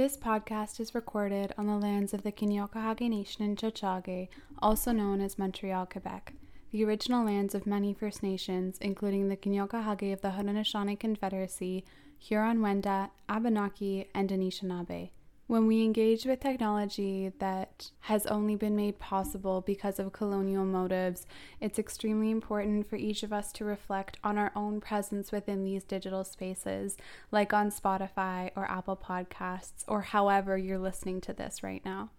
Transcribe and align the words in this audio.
This 0.00 0.16
podcast 0.16 0.80
is 0.80 0.94
recorded 0.94 1.52
on 1.58 1.66
the 1.66 1.76
lands 1.76 2.14
of 2.14 2.22
the 2.22 2.32
Kanien'kehá:ka 2.32 3.06
Nation 3.06 3.44
in 3.44 3.54
Tiohtià:ke, 3.54 4.30
also 4.58 4.92
known 4.92 5.20
as 5.20 5.38
Montreal, 5.38 5.84
Quebec, 5.84 6.32
the 6.70 6.82
original 6.86 7.26
lands 7.26 7.54
of 7.54 7.66
many 7.66 7.92
First 7.92 8.22
Nations, 8.22 8.78
including 8.78 9.28
the 9.28 9.36
Kanien'kehá:ka 9.36 10.10
of 10.14 10.22
the 10.22 10.30
Haudenosaunee 10.30 10.98
Confederacy, 10.98 11.84
Huron-Wendat, 12.18 13.10
Abenaki, 13.28 14.08
and 14.14 14.30
Anishinaabe. 14.30 15.10
When 15.50 15.66
we 15.66 15.82
engage 15.82 16.26
with 16.26 16.38
technology 16.38 17.32
that 17.40 17.90
has 18.02 18.24
only 18.24 18.54
been 18.54 18.76
made 18.76 19.00
possible 19.00 19.60
because 19.60 19.98
of 19.98 20.12
colonial 20.12 20.64
motives, 20.64 21.26
it's 21.60 21.76
extremely 21.76 22.30
important 22.30 22.88
for 22.88 22.94
each 22.94 23.24
of 23.24 23.32
us 23.32 23.50
to 23.54 23.64
reflect 23.64 24.16
on 24.22 24.38
our 24.38 24.52
own 24.54 24.80
presence 24.80 25.32
within 25.32 25.64
these 25.64 25.82
digital 25.82 26.22
spaces, 26.22 26.96
like 27.32 27.52
on 27.52 27.72
Spotify 27.72 28.52
or 28.54 28.70
Apple 28.70 28.96
Podcasts, 28.96 29.82
or 29.88 30.02
however 30.02 30.56
you're 30.56 30.78
listening 30.78 31.20
to 31.22 31.32
this 31.32 31.64
right 31.64 31.84
now. 31.84 32.10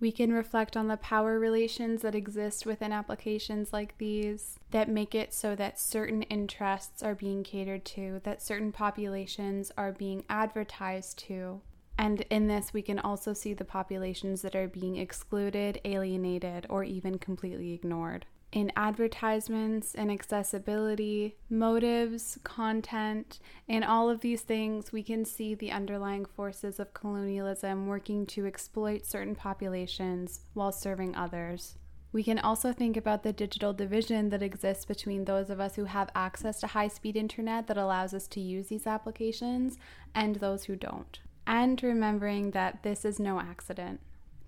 We 0.00 0.10
can 0.10 0.32
reflect 0.32 0.74
on 0.74 0.88
the 0.88 0.96
power 0.96 1.38
relations 1.38 2.00
that 2.00 2.14
exist 2.14 2.64
within 2.64 2.90
applications 2.90 3.70
like 3.70 3.98
these 3.98 4.60
that 4.70 4.88
make 4.88 5.14
it 5.14 5.34
so 5.34 5.54
that 5.56 5.78
certain 5.78 6.22
interests 6.22 7.02
are 7.02 7.14
being 7.14 7.44
catered 7.44 7.84
to, 7.84 8.22
that 8.24 8.40
certain 8.40 8.72
populations 8.72 9.70
are 9.76 9.92
being 9.92 10.24
advertised 10.30 11.18
to, 11.26 11.60
and 11.98 12.20
in 12.30 12.46
this, 12.46 12.72
we 12.72 12.80
can 12.80 13.00
also 13.00 13.32
see 13.32 13.52
the 13.54 13.64
populations 13.64 14.42
that 14.42 14.54
are 14.54 14.68
being 14.68 14.96
excluded, 14.96 15.80
alienated, 15.84 16.64
or 16.70 16.84
even 16.84 17.18
completely 17.18 17.72
ignored. 17.72 18.24
In 18.52 18.72
advertisements 18.76 19.94
and 19.96 20.10
accessibility, 20.10 21.36
motives, 21.50 22.38
content, 22.44 23.40
in 23.66 23.82
all 23.82 24.08
of 24.08 24.20
these 24.20 24.42
things, 24.42 24.92
we 24.92 25.02
can 25.02 25.24
see 25.24 25.54
the 25.54 25.72
underlying 25.72 26.24
forces 26.24 26.78
of 26.78 26.94
colonialism 26.94 27.88
working 27.88 28.24
to 28.26 28.46
exploit 28.46 29.04
certain 29.04 29.34
populations 29.34 30.40
while 30.54 30.72
serving 30.72 31.14
others. 31.16 31.76
We 32.10 32.22
can 32.22 32.38
also 32.38 32.72
think 32.72 32.96
about 32.96 33.22
the 33.22 33.34
digital 33.34 33.74
division 33.74 34.30
that 34.30 34.42
exists 34.42 34.86
between 34.86 35.24
those 35.24 35.50
of 35.50 35.60
us 35.60 35.74
who 35.74 35.84
have 35.84 36.10
access 36.14 36.58
to 36.60 36.68
high 36.68 36.88
speed 36.88 37.16
internet 37.16 37.66
that 37.66 37.76
allows 37.76 38.14
us 38.14 38.26
to 38.28 38.40
use 38.40 38.68
these 38.68 38.86
applications 38.86 39.76
and 40.14 40.36
those 40.36 40.64
who 40.64 40.76
don't 40.76 41.20
and 41.48 41.82
remembering 41.82 42.50
that 42.50 42.82
this 42.82 43.06
is 43.06 43.18
no 43.18 43.40
accident. 43.40 44.00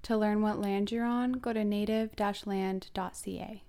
To 0.03 0.17
learn 0.17 0.43
what 0.43 0.61
land 0.61 0.93
you're 0.93 1.07
on, 1.07 1.33
go 1.33 1.53
to 1.55 1.65
native 1.65 2.15
land.ca. 2.47 3.63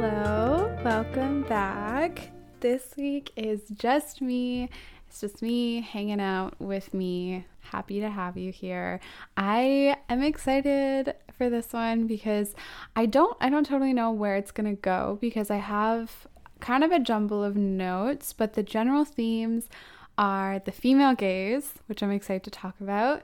welcome 0.00 1.42
back. 1.42 2.30
This 2.60 2.94
week 2.96 3.32
is 3.36 3.60
just 3.74 4.22
me. 4.22 4.70
It's 5.06 5.20
just 5.20 5.42
me 5.42 5.82
hanging 5.82 6.20
out 6.20 6.58
with 6.58 6.94
me. 6.94 7.44
Happy 7.60 8.00
to 8.00 8.08
have 8.08 8.38
you 8.38 8.50
here. 8.50 9.00
I 9.36 9.98
am 10.08 10.22
excited 10.22 11.14
for 11.36 11.50
this 11.50 11.74
one 11.74 12.06
because 12.06 12.54
I 12.96 13.04
don't 13.04 13.36
I 13.42 13.50
don't 13.50 13.66
totally 13.66 13.92
know 13.92 14.10
where 14.10 14.36
it's 14.36 14.52
going 14.52 14.74
to 14.74 14.80
go 14.80 15.18
because 15.20 15.50
I 15.50 15.56
have 15.56 16.26
kind 16.60 16.82
of 16.82 16.92
a 16.92 16.98
jumble 16.98 17.44
of 17.44 17.56
notes, 17.56 18.32
but 18.32 18.54
the 18.54 18.62
general 18.62 19.04
themes 19.04 19.68
are 20.16 20.60
the 20.60 20.72
female 20.72 21.14
gaze, 21.14 21.74
which 21.88 22.02
I'm 22.02 22.10
excited 22.10 22.44
to 22.44 22.50
talk 22.50 22.74
about 22.80 23.22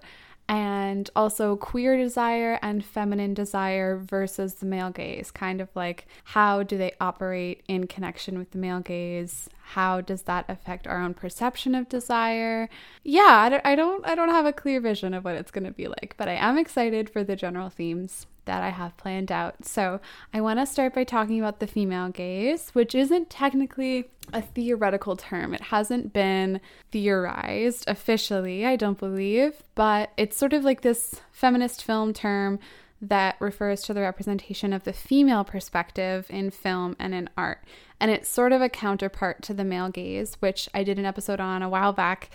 and 0.48 1.10
also 1.16 1.56
queer 1.56 1.96
desire 1.96 2.58
and 2.62 2.84
feminine 2.84 3.34
desire 3.34 3.96
versus 3.96 4.54
the 4.54 4.66
male 4.66 4.90
gaze 4.90 5.30
kind 5.30 5.60
of 5.60 5.68
like 5.74 6.06
how 6.24 6.62
do 6.62 6.78
they 6.78 6.92
operate 7.00 7.62
in 7.68 7.86
connection 7.86 8.38
with 8.38 8.50
the 8.52 8.58
male 8.58 8.80
gaze 8.80 9.48
how 9.70 10.00
does 10.00 10.22
that 10.22 10.44
affect 10.48 10.86
our 10.86 11.00
own 11.00 11.14
perception 11.14 11.74
of 11.74 11.88
desire 11.88 12.68
yeah 13.02 13.40
i 13.40 13.48
don't 13.48 13.66
i 13.66 13.74
don't, 13.74 14.06
I 14.06 14.14
don't 14.14 14.28
have 14.28 14.46
a 14.46 14.52
clear 14.52 14.80
vision 14.80 15.12
of 15.14 15.24
what 15.24 15.34
it's 15.34 15.50
going 15.50 15.64
to 15.64 15.72
be 15.72 15.88
like 15.88 16.14
but 16.16 16.28
i 16.28 16.34
am 16.34 16.58
excited 16.58 17.10
for 17.10 17.24
the 17.24 17.36
general 17.36 17.68
themes 17.68 18.26
that 18.46 18.62
I 18.62 18.70
have 18.70 18.96
planned 18.96 19.30
out. 19.30 19.64
So, 19.64 20.00
I 20.32 20.40
want 20.40 20.58
to 20.58 20.66
start 20.66 20.94
by 20.94 21.04
talking 21.04 21.38
about 21.38 21.60
the 21.60 21.66
female 21.66 22.08
gaze, 22.08 22.70
which 22.70 22.94
isn't 22.94 23.28
technically 23.28 24.08
a 24.32 24.40
theoretical 24.40 25.16
term. 25.16 25.52
It 25.52 25.62
hasn't 25.62 26.12
been 26.12 26.60
theorized 26.90 27.84
officially, 27.88 28.64
I 28.64 28.76
don't 28.76 28.98
believe, 28.98 29.62
but 29.74 30.10
it's 30.16 30.36
sort 30.36 30.52
of 30.52 30.64
like 30.64 30.80
this 30.80 31.20
feminist 31.30 31.82
film 31.82 32.12
term 32.12 32.58
that 33.00 33.36
refers 33.40 33.82
to 33.82 33.94
the 33.94 34.00
representation 34.00 34.72
of 34.72 34.84
the 34.84 34.92
female 34.92 35.44
perspective 35.44 36.26
in 36.30 36.50
film 36.50 36.96
and 36.98 37.14
in 37.14 37.28
art. 37.36 37.62
And 38.00 38.10
it's 38.10 38.28
sort 38.28 38.52
of 38.52 38.62
a 38.62 38.68
counterpart 38.68 39.42
to 39.42 39.54
the 39.54 39.64
male 39.64 39.88
gaze, 39.88 40.36
which 40.40 40.68
I 40.72 40.82
did 40.82 40.98
an 40.98 41.06
episode 41.06 41.40
on 41.40 41.62
a 41.62 41.68
while 41.68 41.92
back 41.92 42.30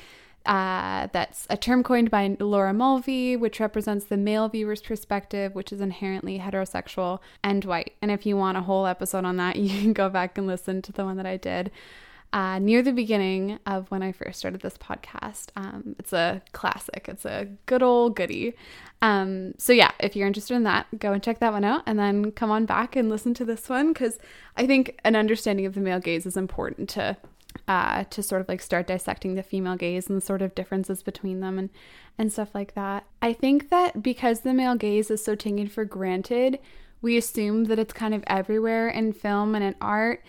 uh, 0.45 1.07
that's 1.11 1.45
a 1.49 1.57
term 1.57 1.83
coined 1.83 2.09
by 2.09 2.35
Laura 2.39 2.73
Mulvey, 2.73 3.35
which 3.35 3.59
represents 3.59 4.05
the 4.05 4.17
male 4.17 4.49
viewer's 4.49 4.81
perspective, 4.81 5.53
which 5.53 5.71
is 5.71 5.81
inherently 5.81 6.39
heterosexual 6.39 7.19
and 7.43 7.63
white. 7.63 7.93
And 8.01 8.09
if 8.09 8.25
you 8.25 8.35
want 8.37 8.57
a 8.57 8.61
whole 8.61 8.87
episode 8.87 9.23
on 9.23 9.37
that, 9.37 9.55
you 9.57 9.69
can 9.69 9.93
go 9.93 10.09
back 10.09 10.37
and 10.37 10.47
listen 10.47 10.81
to 10.83 10.91
the 10.91 11.05
one 11.05 11.17
that 11.17 11.25
I 11.25 11.37
did 11.37 11.71
uh, 12.33 12.59
near 12.59 12.81
the 12.81 12.93
beginning 12.93 13.59
of 13.65 13.89
when 13.91 14.01
I 14.01 14.11
first 14.11 14.39
started 14.39 14.61
this 14.61 14.77
podcast. 14.77 15.47
Um, 15.55 15.95
it's 15.99 16.13
a 16.13 16.41
classic, 16.53 17.07
it's 17.09 17.25
a 17.25 17.47
good 17.65 17.83
old 17.83 18.15
goodie. 18.15 18.53
Um, 19.01 19.53
so, 19.57 19.73
yeah, 19.73 19.91
if 19.99 20.15
you're 20.15 20.27
interested 20.27 20.53
in 20.53 20.63
that, 20.63 20.87
go 20.97 21.11
and 21.11 21.21
check 21.21 21.39
that 21.39 21.51
one 21.51 21.65
out 21.65 21.83
and 21.85 21.99
then 21.99 22.31
come 22.31 22.51
on 22.51 22.65
back 22.65 22.95
and 22.95 23.09
listen 23.09 23.33
to 23.35 23.45
this 23.45 23.67
one 23.67 23.91
because 23.91 24.19
I 24.55 24.65
think 24.65 24.99
an 25.03 25.15
understanding 25.15 25.65
of 25.65 25.73
the 25.73 25.81
male 25.81 25.99
gaze 25.99 26.25
is 26.25 26.37
important 26.37 26.87
to 26.89 27.17
uh, 27.67 28.05
to 28.09 28.23
sort 28.23 28.41
of 28.41 28.47
like 28.47 28.61
start 28.61 28.87
dissecting 28.87 29.35
the 29.35 29.43
female 29.43 29.75
gaze 29.75 30.09
and 30.09 30.23
sort 30.23 30.41
of 30.41 30.55
differences 30.55 31.03
between 31.03 31.41
them 31.41 31.57
and 31.59 31.69
and 32.17 32.31
stuff 32.31 32.53
like 32.53 32.75
that. 32.75 33.05
I 33.21 33.33
think 33.33 33.69
that 33.69 34.01
because 34.01 34.41
the 34.41 34.53
male 34.53 34.75
gaze 34.75 35.11
is 35.11 35.23
so 35.23 35.35
taken 35.35 35.67
for 35.67 35.85
granted, 35.85 36.59
we 37.01 37.17
assume 37.17 37.65
that 37.65 37.79
it's 37.79 37.93
kind 37.93 38.13
of 38.13 38.23
everywhere 38.27 38.89
in 38.89 39.13
film 39.13 39.55
and 39.55 39.63
in 39.63 39.75
art. 39.81 40.23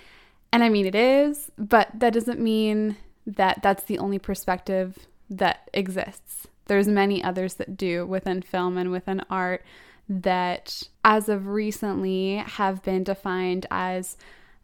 And 0.52 0.62
I 0.62 0.68
mean 0.68 0.86
it 0.86 0.94
is, 0.94 1.50
but 1.56 1.88
that 1.94 2.12
doesn't 2.12 2.40
mean 2.40 2.96
that 3.26 3.60
that's 3.62 3.84
the 3.84 3.98
only 3.98 4.18
perspective 4.18 4.98
that 5.30 5.70
exists. 5.72 6.46
There's 6.66 6.88
many 6.88 7.24
others 7.24 7.54
that 7.54 7.76
do 7.76 8.06
within 8.06 8.42
film 8.42 8.76
and 8.76 8.90
within 8.90 9.22
art 9.30 9.64
that 10.08 10.82
as 11.04 11.28
of 11.28 11.46
recently 11.46 12.36
have 12.36 12.82
been 12.82 13.02
defined 13.04 13.66
as 13.70 14.16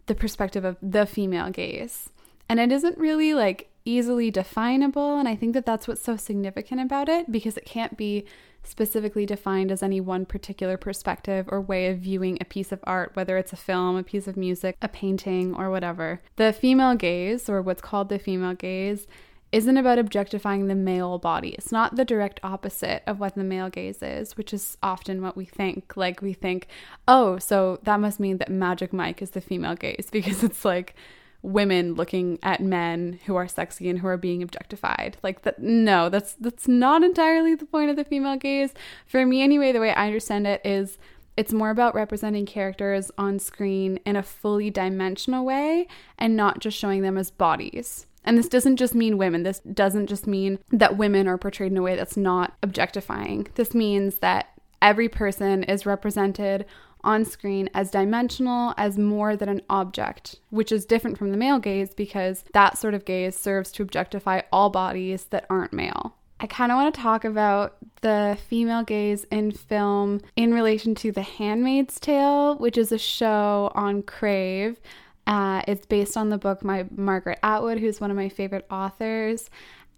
the 0.07 0.15
perspective 0.15 0.65
of 0.65 0.77
the 0.83 1.07
female 1.07 1.51
gaze. 1.51 2.11
And 2.49 2.61
it 2.61 2.73
isn't 2.73 2.99
really 2.99 3.35
like 3.35 3.71
easily 3.89 4.31
definable. 4.31 5.19
And 5.19 5.27
I 5.27 5.35
think 5.35 5.55
that 5.55 5.67
that's 5.67 5.89
what's 5.89 6.03
so 6.03 6.17
significant 6.17 6.81
about 6.81 7.09
it 7.09 7.33
because 7.33 7.57
it 7.57 7.65
can't 7.65 7.97
be 7.97 8.27
specifically 8.63 9.25
defined 9.25 9.73
as 9.73 9.83
any 9.83 10.01
one 10.01 10.27
particular 10.27 10.77
perspective 10.77 11.47
or 11.49 11.61
way 11.61 11.89
of 11.89 11.99
viewing 11.99 12.37
a 12.41 12.45
piece 12.45 12.71
of 12.71 12.81
art, 12.85 13.13
whether 13.15 13.39
it's 13.39 13.53
a 13.53 13.57
film, 13.57 13.97
a 13.97 14.03
piece 14.03 14.29
of 14.29 14.37
music, 14.37 14.77
a 14.83 14.89
painting, 14.89 15.55
or 15.55 15.71
whatever. 15.71 16.21
The 16.37 16.53
female 16.53 16.95
gaze, 16.95 17.49
or 17.49 17.63
what's 17.63 17.81
called 17.81 18.11
the 18.11 18.19
female 18.19 18.55
gaze, 18.55 19.07
isn't 19.51 19.79
about 19.79 19.99
objectifying 19.99 20.67
the 20.67 20.75
male 20.75 21.17
body. 21.17 21.51
It's 21.51 21.73
not 21.73 21.97
the 21.97 22.05
direct 22.05 22.39
opposite 22.43 23.03
of 23.07 23.19
what 23.19 23.35
the 23.35 23.45
male 23.45 23.71
gaze 23.71 24.03
is, 24.03 24.37
which 24.37 24.53
is 24.53 24.77
often 24.83 25.23
what 25.23 25.39
we 25.39 25.47
think. 25.47 25.97
Like, 25.97 26.21
we 26.21 26.35
think, 26.35 26.69
oh, 27.07 27.39
so 27.39 27.79
that 27.85 28.01
must 28.01 28.21
mean 28.21 28.37
that 28.39 28.51
Magic 28.51 28.93
Mike 28.93 29.23
is 29.23 29.31
the 29.31 29.41
female 29.41 29.75
gaze 29.75 30.09
because 30.13 30.45
it's 30.45 30.67
like, 30.67 30.95
women 31.43 31.95
looking 31.95 32.39
at 32.43 32.61
men 32.61 33.21
who 33.27 33.37
are 33.37 33.49
sexy 33.49 33.89
and 33.89 34.01
who 34.01 34.09
are 34.09 34.17
being 34.17 34.43
objectified. 34.43 35.17
Like 35.23 35.43
that 35.43 35.61
no, 35.61 36.09
that's 36.09 36.35
that's 36.35 36.67
not 36.67 37.03
entirely 37.03 37.55
the 37.55 37.67
point 37.67 37.91
of 37.91 37.97
the 37.97 38.05
female 38.05 38.37
gaze. 38.37 38.75
For 39.07 39.25
me 39.25 39.43
anyway, 39.43 39.73
the 39.73 39.81
way 39.81 39.93
I 39.93 40.07
understand 40.07 40.47
it 40.47 40.61
is 40.65 40.99
it's 41.37 41.53
more 41.53 41.71
about 41.71 41.95
representing 41.95 42.47
characters 42.47 43.13
on 43.17 43.39
screen 43.39 44.01
in 44.05 44.17
a 44.17 44.25
fully 44.25 44.71
dimensional 44.71 45.45
way 45.45 45.87
and 46.19 46.37
not 46.37 46.59
just 46.59 46.77
showing 46.77 47.03
them 47.03 47.17
as 47.17 47.31
bodies. 47.31 48.07
And 48.25 48.37
this 48.37 48.49
doesn't 48.49 48.77
just 48.77 48.95
mean 48.95 49.17
women. 49.17 49.45
This 49.45 49.61
doesn't 49.61 50.09
just 50.09 50.27
mean 50.27 50.59
that 50.73 50.97
women 50.97 51.29
are 51.29 51.39
portrayed 51.39 51.71
in 51.71 51.79
a 51.79 51.83
way 51.83 51.95
that's 51.95 52.17
not 52.17 52.57
objectifying. 52.63 53.47
This 53.55 53.73
means 53.73 54.17
that 54.17 54.49
every 54.83 55.09
person 55.09 55.63
is 55.63 55.87
represented 55.87 56.67
on 57.05 57.25
screen 57.25 57.69
as 57.75 57.91
dimensional, 57.91 58.75
as 58.77 58.99
more 58.99 59.37
than 59.37 59.49
an 59.49 59.63
object, 59.71 60.37
which 60.51 60.73
is 60.73 60.85
different 60.85 61.19
from 61.19 61.31
the 61.31 61.37
male 61.37 61.59
gaze 61.59 61.95
because 61.95 62.45
that 62.53 62.79
sort 62.79 62.95
of 62.95 63.05
gaze 63.05 63.37
serves 63.37 63.71
to 63.73 63.83
objectify 63.83 64.41
all 64.53 64.71
bodies 64.71 65.25
that 65.31 65.47
aren't 65.49 65.73
male. 65.73 66.15
I 66.41 66.47
kind 66.47 66.71
of 66.71 66.77
want 66.77 66.95
to 66.95 67.01
talk 67.01 67.25
about 67.25 67.77
the 68.01 68.39
female 68.49 68.85
gaze 68.85 69.25
in 69.25 69.51
film 69.51 70.21
in 70.37 70.55
relation 70.55 70.95
to 70.97 71.11
The 71.11 71.23
Handmaid's 71.23 71.99
Tale, 71.99 72.57
which 72.59 72.79
is 72.79 72.93
a 72.93 72.99
show 72.99 73.73
on 73.75 74.03
Crave. 74.03 74.79
Uh, 75.27 75.63
it's 75.67 75.85
based 75.85 76.17
on 76.17 76.31
the 76.31 76.39
book 76.39 76.61
by 76.63 76.87
Margaret 76.95 77.41
Atwood, 77.43 77.79
who's 77.79 78.01
one 78.01 78.11
of 78.11 78.17
my 78.17 78.29
favorite 78.29 78.67
authors. 78.71 79.51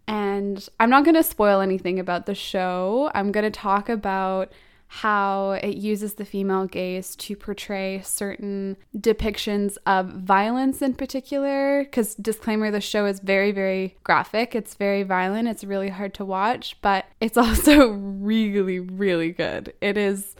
And 0.08 0.67
I'm 0.81 0.91
not 0.91 1.05
going 1.05 1.14
to 1.14 1.23
spoil 1.23 1.61
anything 1.61 2.00
about 2.00 2.26
the 2.26 2.35
show. 2.35 3.11
I'm 3.14 3.31
going 3.32 3.44
to 3.44 3.50
talk 3.50 3.88
about 3.88 4.50
how 4.92 5.52
it 5.52 5.76
uses 5.76 6.14
the 6.14 6.25
female 6.25 6.66
gaze 6.66 7.14
to 7.14 7.37
portray 7.37 8.00
certain 8.02 8.76
depictions 8.98 9.76
of 9.87 10.08
violence 10.08 10.82
in 10.82 10.94
particular. 10.94 11.84
Because, 11.84 12.16
disclaimer, 12.16 12.72
the 12.72 12.81
show 12.81 13.06
is 13.06 13.20
very, 13.20 13.52
very 13.52 13.96
graphic. 14.02 14.52
It's 14.56 14.75
very 14.75 15.04
violent. 15.04 15.46
It's 15.46 15.62
really 15.62 15.90
hard 15.90 16.12
to 16.14 16.25
watch, 16.25 16.76
but 16.82 17.06
it's 17.20 17.37
also 17.38 17.90
really, 17.90 18.81
really 18.81 19.31
good. 19.31 19.72
It 19.81 19.96
is 19.96 20.34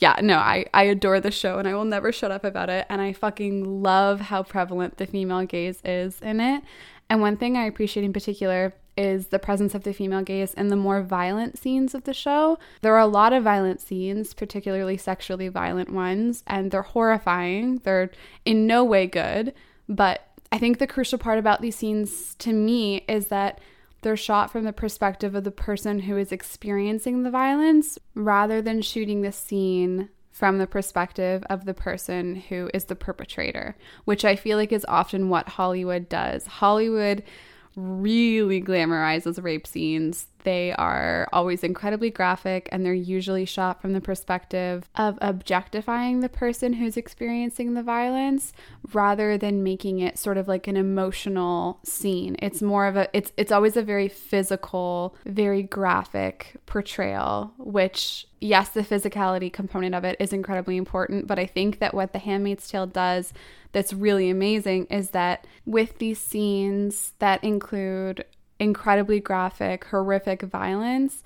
yeah, 0.00 0.16
no, 0.20 0.36
I, 0.36 0.66
I 0.74 0.82
adore 0.82 1.20
the 1.20 1.30
show 1.30 1.58
and 1.58 1.66
I 1.66 1.74
will 1.74 1.86
never 1.86 2.12
shut 2.12 2.30
up 2.30 2.44
about 2.44 2.68
it. 2.68 2.84
And 2.90 3.00
I 3.00 3.14
fucking 3.14 3.82
love 3.82 4.20
how 4.20 4.42
prevalent 4.42 4.98
the 4.98 5.06
female 5.06 5.46
gaze 5.46 5.80
is 5.82 6.20
in 6.20 6.40
it. 6.40 6.62
And 7.08 7.22
one 7.22 7.38
thing 7.38 7.56
I 7.56 7.64
appreciate 7.64 8.04
in 8.04 8.12
particular 8.12 8.74
is 8.96 9.28
the 9.28 9.38
presence 9.38 9.74
of 9.74 9.84
the 9.84 9.92
female 9.92 10.22
gaze 10.22 10.54
in 10.54 10.68
the 10.68 10.76
more 10.76 11.02
violent 11.02 11.58
scenes 11.58 11.94
of 11.94 12.04
the 12.04 12.14
show. 12.14 12.58
There 12.82 12.94
are 12.94 13.00
a 13.00 13.06
lot 13.06 13.32
of 13.32 13.44
violent 13.44 13.80
scenes, 13.80 14.34
particularly 14.34 14.96
sexually 14.96 15.48
violent 15.48 15.90
ones, 15.90 16.42
and 16.46 16.70
they're 16.70 16.82
horrifying. 16.82 17.78
They're 17.78 18.10
in 18.44 18.66
no 18.66 18.84
way 18.84 19.06
good. 19.06 19.54
But 19.88 20.26
I 20.52 20.58
think 20.58 20.78
the 20.78 20.86
crucial 20.86 21.18
part 21.18 21.38
about 21.38 21.60
these 21.60 21.76
scenes 21.76 22.34
to 22.36 22.52
me 22.52 23.04
is 23.08 23.26
that 23.26 23.60
they're 24.02 24.16
shot 24.16 24.52
from 24.52 24.64
the 24.64 24.72
perspective 24.72 25.34
of 25.34 25.44
the 25.44 25.50
person 25.50 26.00
who 26.00 26.16
is 26.18 26.30
experiencing 26.30 27.22
the 27.22 27.30
violence 27.30 27.98
rather 28.14 28.60
than 28.60 28.82
shooting 28.82 29.22
the 29.22 29.32
scene 29.32 30.10
from 30.30 30.58
the 30.58 30.66
perspective 30.66 31.42
of 31.48 31.64
the 31.64 31.72
person 31.72 32.34
who 32.34 32.68
is 32.74 32.84
the 32.84 32.96
perpetrator, 32.96 33.76
which 34.04 34.24
I 34.24 34.36
feel 34.36 34.58
like 34.58 34.72
is 34.72 34.84
often 34.88 35.28
what 35.28 35.48
Hollywood 35.50 36.08
does. 36.08 36.46
Hollywood 36.46 37.22
really 37.76 38.62
glamorizes 38.62 39.42
rape 39.42 39.66
scenes. 39.66 40.26
They 40.44 40.72
are 40.72 41.28
always 41.32 41.64
incredibly 41.64 42.10
graphic 42.10 42.68
and 42.70 42.84
they're 42.84 42.94
usually 42.94 43.44
shot 43.44 43.80
from 43.80 43.92
the 43.92 44.00
perspective 44.00 44.88
of 44.94 45.18
objectifying 45.20 46.20
the 46.20 46.28
person 46.28 46.74
who's 46.74 46.96
experiencing 46.96 47.74
the 47.74 47.82
violence 47.82 48.52
rather 48.92 49.36
than 49.36 49.62
making 49.62 50.00
it 50.00 50.18
sort 50.18 50.36
of 50.36 50.46
like 50.46 50.68
an 50.68 50.76
emotional 50.76 51.80
scene. 51.82 52.36
It's 52.40 52.62
more 52.62 52.86
of 52.86 52.96
a 52.96 53.08
it's 53.12 53.32
it's 53.36 53.52
always 53.52 53.76
a 53.76 53.82
very 53.82 54.08
physical, 54.08 55.16
very 55.26 55.62
graphic 55.62 56.56
portrayal, 56.66 57.52
which 57.58 58.26
yes, 58.40 58.68
the 58.68 58.82
physicality 58.82 59.52
component 59.52 59.94
of 59.94 60.04
it 60.04 60.16
is 60.20 60.32
incredibly 60.32 60.76
important, 60.76 61.26
but 61.26 61.38
I 61.38 61.46
think 61.46 61.78
that 61.78 61.94
what 61.94 62.12
The 62.12 62.18
Handmaid's 62.18 62.68
Tale 62.68 62.86
does 62.86 63.32
that's 63.72 63.92
really 63.92 64.30
amazing 64.30 64.86
is 64.86 65.10
that 65.10 65.46
with 65.66 65.98
these 65.98 66.18
scenes 66.18 67.12
that 67.18 67.42
include 67.42 68.24
incredibly 68.58 69.20
graphic, 69.20 69.84
horrific 69.84 70.42
violence, 70.42 71.22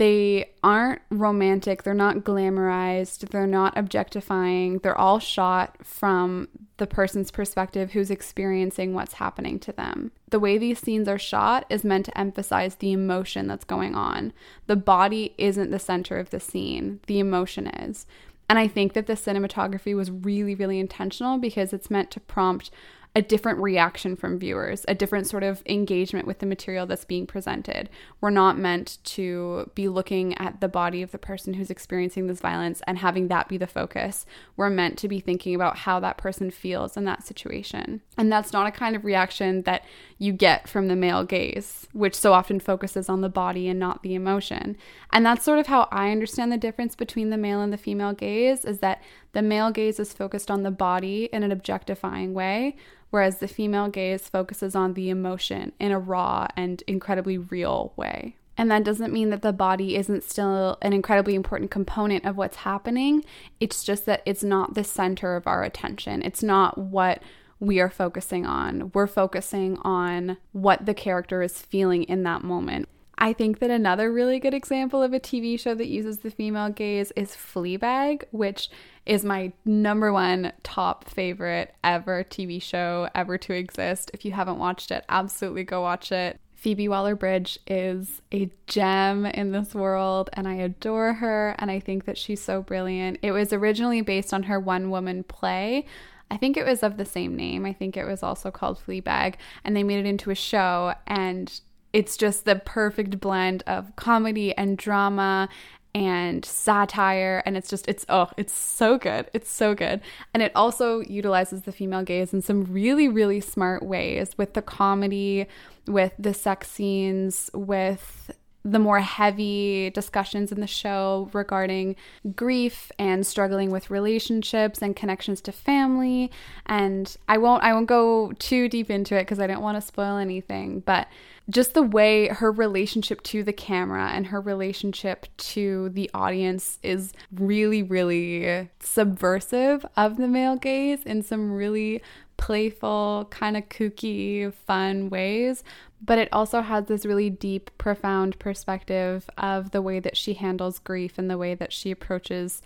they 0.00 0.52
aren't 0.64 1.02
romantic, 1.10 1.82
they're 1.82 1.92
not 1.92 2.20
glamorized, 2.20 3.28
they're 3.28 3.46
not 3.46 3.76
objectifying. 3.76 4.78
They're 4.78 4.96
all 4.96 5.18
shot 5.18 5.76
from 5.84 6.48
the 6.78 6.86
person's 6.86 7.30
perspective 7.30 7.90
who's 7.92 8.10
experiencing 8.10 8.94
what's 8.94 9.12
happening 9.12 9.58
to 9.58 9.72
them. 9.72 10.12
The 10.30 10.40
way 10.40 10.56
these 10.56 10.78
scenes 10.78 11.06
are 11.06 11.18
shot 11.18 11.66
is 11.68 11.84
meant 11.84 12.06
to 12.06 12.18
emphasize 12.18 12.76
the 12.76 12.92
emotion 12.92 13.46
that's 13.46 13.66
going 13.66 13.94
on. 13.94 14.32
The 14.68 14.76
body 14.76 15.34
isn't 15.36 15.70
the 15.70 15.78
center 15.78 16.18
of 16.18 16.30
the 16.30 16.40
scene, 16.40 17.00
the 17.06 17.18
emotion 17.18 17.66
is. 17.66 18.06
And 18.48 18.58
I 18.58 18.68
think 18.68 18.94
that 18.94 19.06
the 19.06 19.12
cinematography 19.12 19.94
was 19.94 20.10
really, 20.10 20.54
really 20.54 20.80
intentional 20.80 21.36
because 21.36 21.74
it's 21.74 21.90
meant 21.90 22.10
to 22.12 22.20
prompt 22.20 22.70
a 23.16 23.22
different 23.22 23.58
reaction 23.58 24.14
from 24.14 24.38
viewers, 24.38 24.84
a 24.86 24.94
different 24.94 25.26
sort 25.26 25.42
of 25.42 25.62
engagement 25.66 26.28
with 26.28 26.38
the 26.38 26.46
material 26.46 26.86
that's 26.86 27.04
being 27.04 27.26
presented. 27.26 27.90
We're 28.20 28.30
not 28.30 28.56
meant 28.56 28.98
to 29.04 29.68
be 29.74 29.88
looking 29.88 30.38
at 30.38 30.60
the 30.60 30.68
body 30.68 31.02
of 31.02 31.10
the 31.10 31.18
person 31.18 31.54
who's 31.54 31.70
experiencing 31.70 32.28
this 32.28 32.38
violence 32.38 32.82
and 32.86 32.98
having 32.98 33.26
that 33.26 33.48
be 33.48 33.56
the 33.56 33.66
focus. 33.66 34.26
We're 34.56 34.70
meant 34.70 34.96
to 34.98 35.08
be 35.08 35.18
thinking 35.18 35.56
about 35.56 35.78
how 35.78 35.98
that 36.00 36.18
person 36.18 36.52
feels 36.52 36.96
in 36.96 37.04
that 37.06 37.26
situation. 37.26 38.00
And 38.16 38.30
that's 38.30 38.52
not 38.52 38.68
a 38.68 38.72
kind 38.72 38.94
of 38.94 39.04
reaction 39.04 39.62
that 39.62 39.84
you 40.18 40.32
get 40.32 40.68
from 40.68 40.86
the 40.86 40.96
male 40.96 41.24
gaze, 41.24 41.88
which 41.92 42.14
so 42.14 42.32
often 42.32 42.60
focuses 42.60 43.08
on 43.08 43.22
the 43.22 43.28
body 43.28 43.68
and 43.68 43.80
not 43.80 44.04
the 44.04 44.14
emotion. 44.14 44.76
And 45.12 45.26
that's 45.26 45.44
sort 45.44 45.58
of 45.58 45.66
how 45.66 45.88
I 45.90 46.12
understand 46.12 46.52
the 46.52 46.58
difference 46.58 46.94
between 46.94 47.30
the 47.30 47.36
male 47.36 47.60
and 47.60 47.72
the 47.72 47.76
female 47.76 48.12
gaze 48.12 48.64
is 48.64 48.78
that 48.78 49.02
the 49.32 49.42
male 49.42 49.70
gaze 49.70 50.00
is 50.00 50.12
focused 50.12 50.50
on 50.50 50.62
the 50.62 50.70
body 50.70 51.28
in 51.32 51.42
an 51.42 51.52
objectifying 51.52 52.34
way, 52.34 52.76
whereas 53.10 53.38
the 53.38 53.48
female 53.48 53.88
gaze 53.88 54.28
focuses 54.28 54.74
on 54.74 54.94
the 54.94 55.10
emotion 55.10 55.72
in 55.78 55.92
a 55.92 55.98
raw 55.98 56.46
and 56.56 56.82
incredibly 56.86 57.38
real 57.38 57.92
way. 57.96 58.36
And 58.56 58.70
that 58.70 58.84
doesn't 58.84 59.12
mean 59.12 59.30
that 59.30 59.42
the 59.42 59.52
body 59.52 59.96
isn't 59.96 60.22
still 60.22 60.76
an 60.82 60.92
incredibly 60.92 61.34
important 61.34 61.70
component 61.70 62.26
of 62.26 62.36
what's 62.36 62.58
happening. 62.58 63.24
It's 63.58 63.82
just 63.84 64.04
that 64.06 64.22
it's 64.26 64.42
not 64.42 64.74
the 64.74 64.84
center 64.84 65.34
of 65.34 65.46
our 65.46 65.62
attention. 65.62 66.20
It's 66.22 66.42
not 66.42 66.76
what 66.76 67.22
we 67.58 67.80
are 67.80 67.88
focusing 67.88 68.44
on. 68.44 68.90
We're 68.92 69.06
focusing 69.06 69.78
on 69.78 70.36
what 70.52 70.84
the 70.84 70.94
character 70.94 71.42
is 71.42 71.62
feeling 71.62 72.02
in 72.04 72.22
that 72.24 72.42
moment. 72.42 72.88
I 73.22 73.34
think 73.34 73.58
that 73.58 73.70
another 73.70 74.10
really 74.10 74.40
good 74.40 74.54
example 74.54 75.02
of 75.02 75.12
a 75.12 75.20
TV 75.20 75.60
show 75.60 75.74
that 75.74 75.88
uses 75.88 76.20
the 76.20 76.30
female 76.30 76.70
gaze 76.70 77.12
is 77.16 77.36
Fleabag, 77.36 78.24
which 78.30 78.70
is 79.04 79.26
my 79.26 79.52
number 79.66 80.10
one 80.10 80.54
top 80.62 81.04
favorite 81.04 81.74
ever 81.84 82.24
TV 82.24 82.62
show 82.62 83.10
ever 83.14 83.36
to 83.36 83.52
exist. 83.52 84.10
If 84.14 84.24
you 84.24 84.32
haven't 84.32 84.58
watched 84.58 84.90
it, 84.90 85.04
absolutely 85.10 85.64
go 85.64 85.82
watch 85.82 86.10
it. 86.10 86.40
Phoebe 86.54 86.88
Waller 86.88 87.14
Bridge 87.14 87.58
is 87.66 88.22
a 88.32 88.50
gem 88.66 89.26
in 89.26 89.52
this 89.52 89.74
world, 89.74 90.30
and 90.32 90.48
I 90.48 90.54
adore 90.54 91.14
her, 91.14 91.54
and 91.58 91.70
I 91.70 91.78
think 91.78 92.06
that 92.06 92.16
she's 92.16 92.42
so 92.42 92.62
brilliant. 92.62 93.18
It 93.22 93.32
was 93.32 93.52
originally 93.52 94.00
based 94.00 94.32
on 94.32 94.44
her 94.44 94.58
one 94.58 94.90
woman 94.90 95.24
play. 95.24 95.84
I 96.30 96.36
think 96.36 96.56
it 96.56 96.66
was 96.66 96.82
of 96.82 96.96
the 96.96 97.04
same 97.04 97.34
name. 97.36 97.66
I 97.66 97.72
think 97.72 97.96
it 97.96 98.06
was 98.06 98.22
also 98.22 98.50
called 98.50 98.78
Fleabag, 98.78 99.34
and 99.64 99.76
they 99.76 99.82
made 99.82 100.00
it 100.00 100.08
into 100.08 100.30
a 100.30 100.34
show, 100.34 100.94
and 101.06 101.60
it's 101.92 102.16
just 102.16 102.44
the 102.44 102.56
perfect 102.56 103.20
blend 103.20 103.62
of 103.66 103.94
comedy 103.96 104.56
and 104.56 104.78
drama 104.78 105.48
and 105.92 106.44
satire 106.44 107.42
and 107.44 107.56
it's 107.56 107.68
just 107.68 107.88
it's 107.88 108.06
oh 108.08 108.30
it's 108.36 108.52
so 108.52 108.96
good. 108.96 109.28
It's 109.32 109.50
so 109.50 109.74
good. 109.74 110.00
And 110.32 110.42
it 110.42 110.52
also 110.54 111.00
utilizes 111.00 111.62
the 111.62 111.72
female 111.72 112.04
gaze 112.04 112.32
in 112.32 112.42
some 112.42 112.64
really 112.64 113.08
really 113.08 113.40
smart 113.40 113.82
ways 113.82 114.36
with 114.36 114.54
the 114.54 114.62
comedy 114.62 115.46
with 115.86 116.12
the 116.18 116.32
sex 116.32 116.70
scenes 116.70 117.50
with 117.52 118.30
the 118.64 118.78
more 118.78 119.00
heavy 119.00 119.90
discussions 119.90 120.52
in 120.52 120.60
the 120.60 120.66
show 120.66 121.30
regarding 121.32 121.96
grief 122.34 122.92
and 122.98 123.26
struggling 123.26 123.70
with 123.70 123.90
relationships 123.90 124.82
and 124.82 124.94
connections 124.94 125.40
to 125.40 125.52
family. 125.52 126.30
And 126.66 127.16
I 127.28 127.38
won't 127.38 127.62
I 127.62 127.72
won't 127.72 127.86
go 127.86 128.32
too 128.38 128.68
deep 128.68 128.90
into 128.90 129.16
it 129.16 129.22
because 129.22 129.40
I 129.40 129.46
don't 129.46 129.62
want 129.62 129.76
to 129.76 129.86
spoil 129.86 130.16
anything 130.16 130.80
but 130.80 131.08
just 131.50 131.74
the 131.74 131.82
way 131.82 132.28
her 132.28 132.52
relationship 132.52 133.22
to 133.24 133.42
the 133.42 133.52
camera 133.52 134.10
and 134.12 134.26
her 134.28 134.40
relationship 134.40 135.26
to 135.36 135.88
the 135.90 136.10
audience 136.14 136.78
is 136.82 137.12
really, 137.32 137.82
really 137.82 138.68
subversive 138.80 139.84
of 139.96 140.16
the 140.16 140.28
male 140.28 140.56
gaze 140.56 141.02
in 141.02 141.22
some 141.22 141.52
really 141.52 142.02
playful, 142.40 143.28
kind 143.30 143.56
of 143.56 143.68
kooky, 143.68 144.52
fun 144.52 145.10
ways. 145.10 145.62
But 146.02 146.18
it 146.18 146.30
also 146.32 146.62
has 146.62 146.86
this 146.86 147.04
really 147.04 147.28
deep, 147.28 147.70
profound 147.76 148.38
perspective 148.38 149.28
of 149.36 149.70
the 149.70 149.82
way 149.82 150.00
that 150.00 150.16
she 150.16 150.32
handles 150.32 150.78
grief 150.78 151.18
and 151.18 151.30
the 151.30 151.36
way 151.36 151.54
that 151.54 151.72
she 151.72 151.90
approaches 151.90 152.62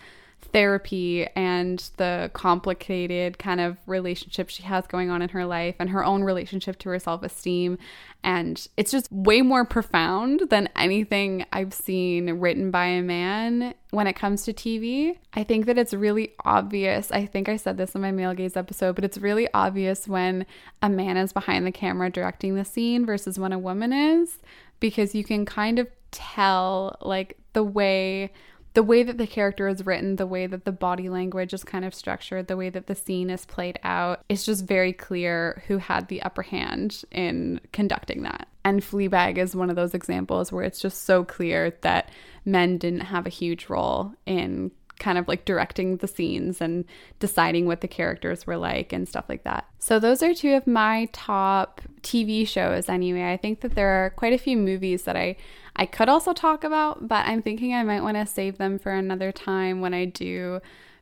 therapy 0.52 1.26
and 1.34 1.90
the 1.96 2.30
complicated 2.32 3.38
kind 3.38 3.60
of 3.60 3.76
relationship 3.86 4.48
she 4.48 4.62
has 4.62 4.86
going 4.86 5.10
on 5.10 5.22
in 5.22 5.28
her 5.30 5.44
life 5.44 5.74
and 5.78 5.90
her 5.90 6.04
own 6.04 6.22
relationship 6.22 6.78
to 6.80 6.88
her 6.90 6.98
self 6.98 7.22
esteem. 7.22 7.78
And 8.22 8.66
it's 8.76 8.90
just 8.90 9.12
way 9.12 9.42
more 9.42 9.64
profound 9.64 10.48
than 10.48 10.68
anything 10.76 11.44
I've 11.52 11.74
seen 11.74 12.40
written 12.40 12.70
by 12.70 12.86
a 12.86 13.02
man 13.02 13.74
when 13.90 14.06
it 14.06 14.14
comes 14.14 14.44
to 14.44 14.52
TV. 14.52 15.18
I 15.34 15.44
think 15.44 15.66
that 15.66 15.76
it's 15.76 15.92
really 15.92 16.32
obvious. 16.44 17.10
I 17.12 17.26
think 17.26 17.48
I 17.48 17.56
said 17.56 17.76
this 17.76 17.94
in 17.94 18.00
my 18.00 18.12
male 18.12 18.34
gaze 18.34 18.56
episode, 18.56 18.94
but 18.94 19.04
it's 19.04 19.18
really 19.18 19.48
obvious 19.52 20.08
when 20.08 20.46
a 20.80 20.88
man 20.88 21.16
is 21.16 21.32
behind 21.32 21.66
the 21.66 21.72
camera 21.72 22.10
directing 22.10 22.54
the 22.54 22.64
scene 22.64 23.04
versus 23.04 23.38
when 23.38 23.52
a 23.52 23.58
woman 23.58 23.92
is 23.92 24.38
because 24.80 25.14
you 25.14 25.24
can 25.24 25.44
kind 25.44 25.78
of 25.78 25.88
tell 26.10 26.96
like 27.00 27.36
the 27.54 27.64
way 27.64 28.32
the 28.74 28.82
way 28.82 29.04
that 29.04 29.18
the 29.18 29.26
character 29.26 29.68
is 29.68 29.86
written, 29.86 30.16
the 30.16 30.26
way 30.26 30.46
that 30.46 30.64
the 30.64 30.72
body 30.72 31.08
language 31.08 31.54
is 31.54 31.62
kind 31.62 31.84
of 31.84 31.94
structured, 31.94 32.48
the 32.48 32.56
way 32.56 32.70
that 32.70 32.88
the 32.88 32.94
scene 32.94 33.30
is 33.30 33.46
played 33.46 33.78
out, 33.84 34.24
it's 34.28 34.44
just 34.44 34.66
very 34.66 34.92
clear 34.92 35.62
who 35.68 35.78
had 35.78 36.08
the 36.08 36.20
upper 36.22 36.42
hand 36.42 37.04
in 37.12 37.60
conducting 37.72 38.22
that. 38.22 38.48
And 38.64 38.82
Fleabag 38.82 39.38
is 39.38 39.54
one 39.54 39.70
of 39.70 39.76
those 39.76 39.94
examples 39.94 40.50
where 40.50 40.64
it's 40.64 40.80
just 40.80 41.04
so 41.04 41.24
clear 41.24 41.76
that 41.82 42.10
men 42.44 42.78
didn't 42.78 43.00
have 43.00 43.26
a 43.26 43.30
huge 43.30 43.68
role 43.68 44.12
in 44.26 44.72
kind 44.98 45.18
of 45.18 45.28
like 45.28 45.44
directing 45.44 45.96
the 45.98 46.08
scenes 46.08 46.60
and 46.60 46.84
deciding 47.18 47.66
what 47.66 47.80
the 47.80 47.88
characters 47.88 48.46
were 48.46 48.56
like 48.56 48.92
and 48.92 49.08
stuff 49.08 49.24
like 49.28 49.44
that. 49.44 49.66
So, 49.78 49.98
those 49.98 50.22
are 50.22 50.34
two 50.34 50.54
of 50.54 50.66
my 50.66 51.08
top 51.12 51.80
TV 52.02 52.46
shows 52.46 52.88
anyway. 52.88 53.32
I 53.32 53.36
think 53.36 53.60
that 53.60 53.74
there 53.74 53.88
are 53.88 54.10
quite 54.10 54.32
a 54.32 54.38
few 54.38 54.56
movies 54.56 55.02
that 55.04 55.16
I 55.16 55.36
I 55.76 55.86
could 55.86 56.08
also 56.08 56.32
talk 56.32 56.64
about, 56.64 57.08
but 57.08 57.26
I'm 57.26 57.42
thinking 57.42 57.74
I 57.74 57.82
might 57.82 58.02
want 58.02 58.16
to 58.16 58.26
save 58.26 58.58
them 58.58 58.78
for 58.78 58.92
another 58.92 59.32
time 59.32 59.80
when 59.80 59.92
I 59.92 60.04
do 60.04 60.60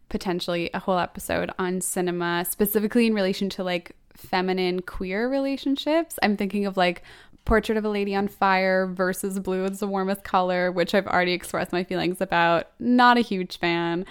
potentially 0.08 0.70
a 0.72 0.78
whole 0.78 0.98
episode 0.98 1.50
on 1.58 1.80
cinema, 1.80 2.46
specifically 2.48 3.06
in 3.06 3.14
relation 3.14 3.48
to 3.50 3.64
like 3.64 3.96
feminine 4.14 4.82
queer 4.82 5.28
relationships. 5.28 6.18
I'm 6.22 6.36
thinking 6.36 6.66
of 6.66 6.76
like 6.76 7.02
Portrait 7.44 7.76
of 7.76 7.84
a 7.84 7.88
Lady 7.88 8.14
on 8.14 8.28
Fire 8.28 8.86
versus 8.86 9.40
Blue 9.40 9.64
is 9.64 9.80
the 9.80 9.88
Warmest 9.88 10.22
Color, 10.22 10.70
which 10.70 10.94
I've 10.94 11.08
already 11.08 11.32
expressed 11.32 11.72
my 11.72 11.82
feelings 11.82 12.20
about. 12.20 12.68
Not 12.78 13.18
a 13.18 13.22
huge 13.22 13.58
fan. 13.58 14.06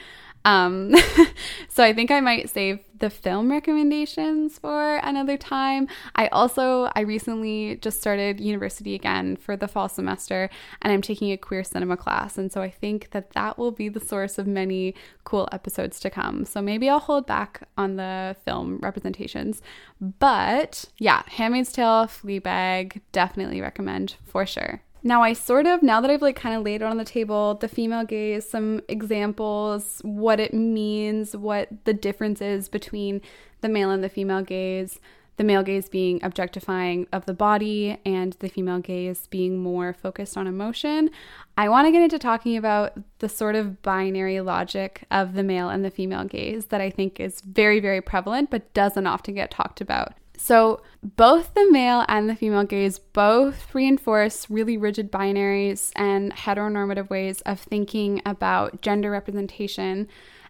Um, 0.45 0.95
so 1.69 1.83
I 1.83 1.93
think 1.93 2.12
I 2.12 2.19
might 2.19 2.50
save 2.50 2.79
the 3.01 3.10
film 3.10 3.50
recommendations 3.50 4.60
for 4.60 4.98
another 4.98 5.36
time. 5.36 5.88
I 6.15 6.27
also 6.27 6.89
I 6.95 7.01
recently 7.01 7.77
just 7.77 8.00
started 8.00 8.39
university 8.39 8.93
again 8.93 9.36
for 9.36 9.57
the 9.57 9.67
fall 9.67 9.89
semester 9.89 10.50
and 10.81 10.93
I'm 10.93 11.01
taking 11.01 11.31
a 11.31 11.38
queer 11.38 11.63
cinema 11.63 11.98
class 11.98 12.38
and 12.38 12.51
so 12.51 12.62
I 12.62 12.69
think 12.69 13.10
that 13.12 13.31
that 13.31 13.57
will 13.57 13.71
be 13.71 13.89
the 13.89 14.00
source 14.00 14.38
of 14.38 14.45
many 14.45 14.93
cool 15.24 15.50
episodes 15.51 16.00
to 16.01 16.10
come. 16.10 16.45
So 16.45 16.62
maybe 16.62 16.89
I'll 16.89 17.00
hold 17.00 17.25
back 17.25 17.67
on 17.75 17.95
the 17.95 18.36
film 18.45 18.79
representations. 18.81 19.62
But 20.00 20.86
yeah, 21.00 21.24
Handmaid's 21.27 21.71
Tale, 21.71 22.05
Fleabag, 22.05 23.01
definitely 23.12 23.62
recommend 23.62 24.15
for 24.24 24.45
sure. 24.45 24.81
Now, 25.03 25.24
I 25.24 25.34
sort 25.34 25.65
of, 25.65 25.81
now 25.81 26.00
that 26.00 26.12
I've 26.12 26.22
like 26.22 26.36
kind 26.36 26.55
of 26.55 26.63
laid 26.63 26.81
it 26.81 26.86
on 26.86 26.98
the 26.98 27.05
table, 27.05 27.55
the 27.55 27.67
female 27.67 28.03
gaze, 28.03 28.48
some 28.48 28.81
examples, 28.88 30.00
what 30.03 30.39
it 30.39 30.53
means, 30.53 31.36
what 31.36 31.70
the 31.86 31.93
difference 31.93 32.39
is 32.39 32.70
between 32.70 33.22
the 33.62 33.70
male 33.70 33.89
and 33.89 34.03
the 34.03 34.10
female 34.10 34.43
gaze, 34.43 35.00
the 35.38 35.43
male 35.43 35.63
gaze 35.63 35.89
being 35.89 36.24
objectifying 36.24 37.08
of 37.12 37.25
the 37.25 37.34
body 37.34 37.98
and 38.05 38.34
the 38.34 38.48
female 38.48 38.77
gaze 38.77 39.25
being 39.27 39.58
more 39.58 39.91
focused 39.91 40.38
on 40.38 40.46
emotion. 40.46 41.10
I 41.58 41.67
want 41.67 41.88
to 41.88 41.91
get 41.91 42.03
into 42.03 42.20
talking 42.20 42.55
about 42.55 42.93
the 43.20 43.29
sort 43.29 43.55
of 43.55 43.81
binary 43.81 44.39
logic 44.41 45.03
of 45.10 45.34
the 45.34 45.41
male 45.41 45.70
and 45.70 45.84
the 45.84 45.89
female 45.89 46.25
gaze 46.25 46.65
that 46.65 46.79
I 46.79 46.91
think 46.91 47.20
is 47.20 47.41
very, 47.41 47.79
very 47.79 48.01
prevalent 48.01 48.51
but 48.51 48.72
doesn't 48.75 49.08
often 49.08 49.34
get 49.34 49.50
talked 49.50 49.81
about. 49.81 50.13
So, 50.43 50.81
both 51.03 51.53
the 51.53 51.69
male 51.69 52.03
and 52.07 52.27
the 52.27 52.36
female 52.36 52.63
gaze 52.63 52.98
both 52.98 53.75
reinforce 53.75 54.50
really 54.50 54.75
rigid 54.75 55.12
binaries 55.12 55.91
and 55.95 56.33
heteronormative 56.33 57.12
ways 57.12 57.41
of 57.41 57.60
thinking 57.60 58.24
about 58.25 58.81
gender 58.81 59.12
representation. 59.12 60.07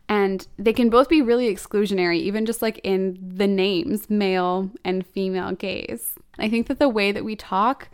And 0.08 0.48
they 0.58 0.72
can 0.72 0.90
both 0.90 1.10
be 1.10 1.22
really 1.22 1.54
exclusionary, 1.54 2.20
even 2.20 2.46
just 2.46 2.62
like 2.62 2.80
in 2.86 3.20
the 3.22 3.48
names, 3.48 4.10
male 4.10 4.72
and 4.86 5.06
female 5.06 5.52
gaze. 5.52 6.16
I 6.40 6.48
think 6.50 6.68
that 6.68 6.80
the 6.80 6.88
way 6.88 7.12
that 7.12 7.26
we 7.26 7.36
talk 7.36 7.90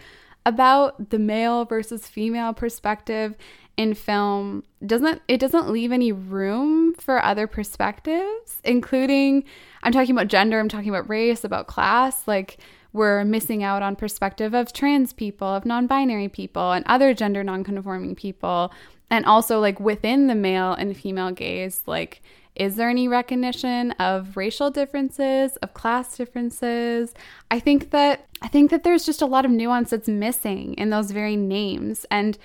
about 0.48 1.10
the 1.10 1.20
male 1.20 1.66
versus 1.66 2.08
female 2.08 2.54
perspective 2.54 3.36
in 3.76 3.94
film 3.94 4.64
doesn't 4.86 5.22
it 5.28 5.40
doesn't 5.40 5.70
leave 5.70 5.92
any 5.92 6.12
room 6.12 6.94
for 6.96 7.24
other 7.24 7.48
perspectives 7.48 8.62
including 8.64 9.44
i'm 9.84 9.92
talking 9.92 10.16
about 10.16 10.30
gender 10.30 10.58
i'm 10.58 10.70
talking 10.70 10.90
about 10.90 11.08
race 11.10 11.44
about 11.44 11.68
class 11.68 12.28
like 12.28 12.58
we're 12.94 13.26
missing 13.26 13.62
out 13.62 13.84
on 13.84 13.94
perspective 13.94 14.54
of 14.54 14.72
trans 14.72 15.12
people 15.12 15.48
of 15.48 15.66
non-binary 15.66 16.30
people 16.30 16.72
and 16.72 16.86
other 16.88 17.14
gender 17.14 17.44
non-conforming 17.44 18.16
people 18.16 18.72
and 19.10 19.26
also 19.26 19.60
like 19.60 19.80
within 19.82 20.28
the 20.28 20.36
male 20.36 20.72
and 20.74 20.96
female 20.96 21.32
gaze 21.32 21.84
like 21.86 22.22
is 22.60 22.76
there 22.76 22.90
any 22.90 23.08
recognition 23.08 23.92
of 23.94 24.36
racial 24.36 24.70
differences 24.70 25.56
of 25.58 25.74
class 25.74 26.18
differences 26.18 27.14
i 27.52 27.60
think 27.60 27.92
that 27.92 28.28
i 28.42 28.48
think 28.48 28.72
that 28.72 28.84
there's 28.84 29.06
just 29.06 29.22
a 29.22 29.26
lot 29.26 29.46
of 29.46 29.52
nuance 29.52 29.90
that's 29.92 30.08
missing 30.08 30.74
in 30.76 30.90
those 30.90 31.12
very 31.12 31.36
names 31.36 32.06
and 32.12 32.38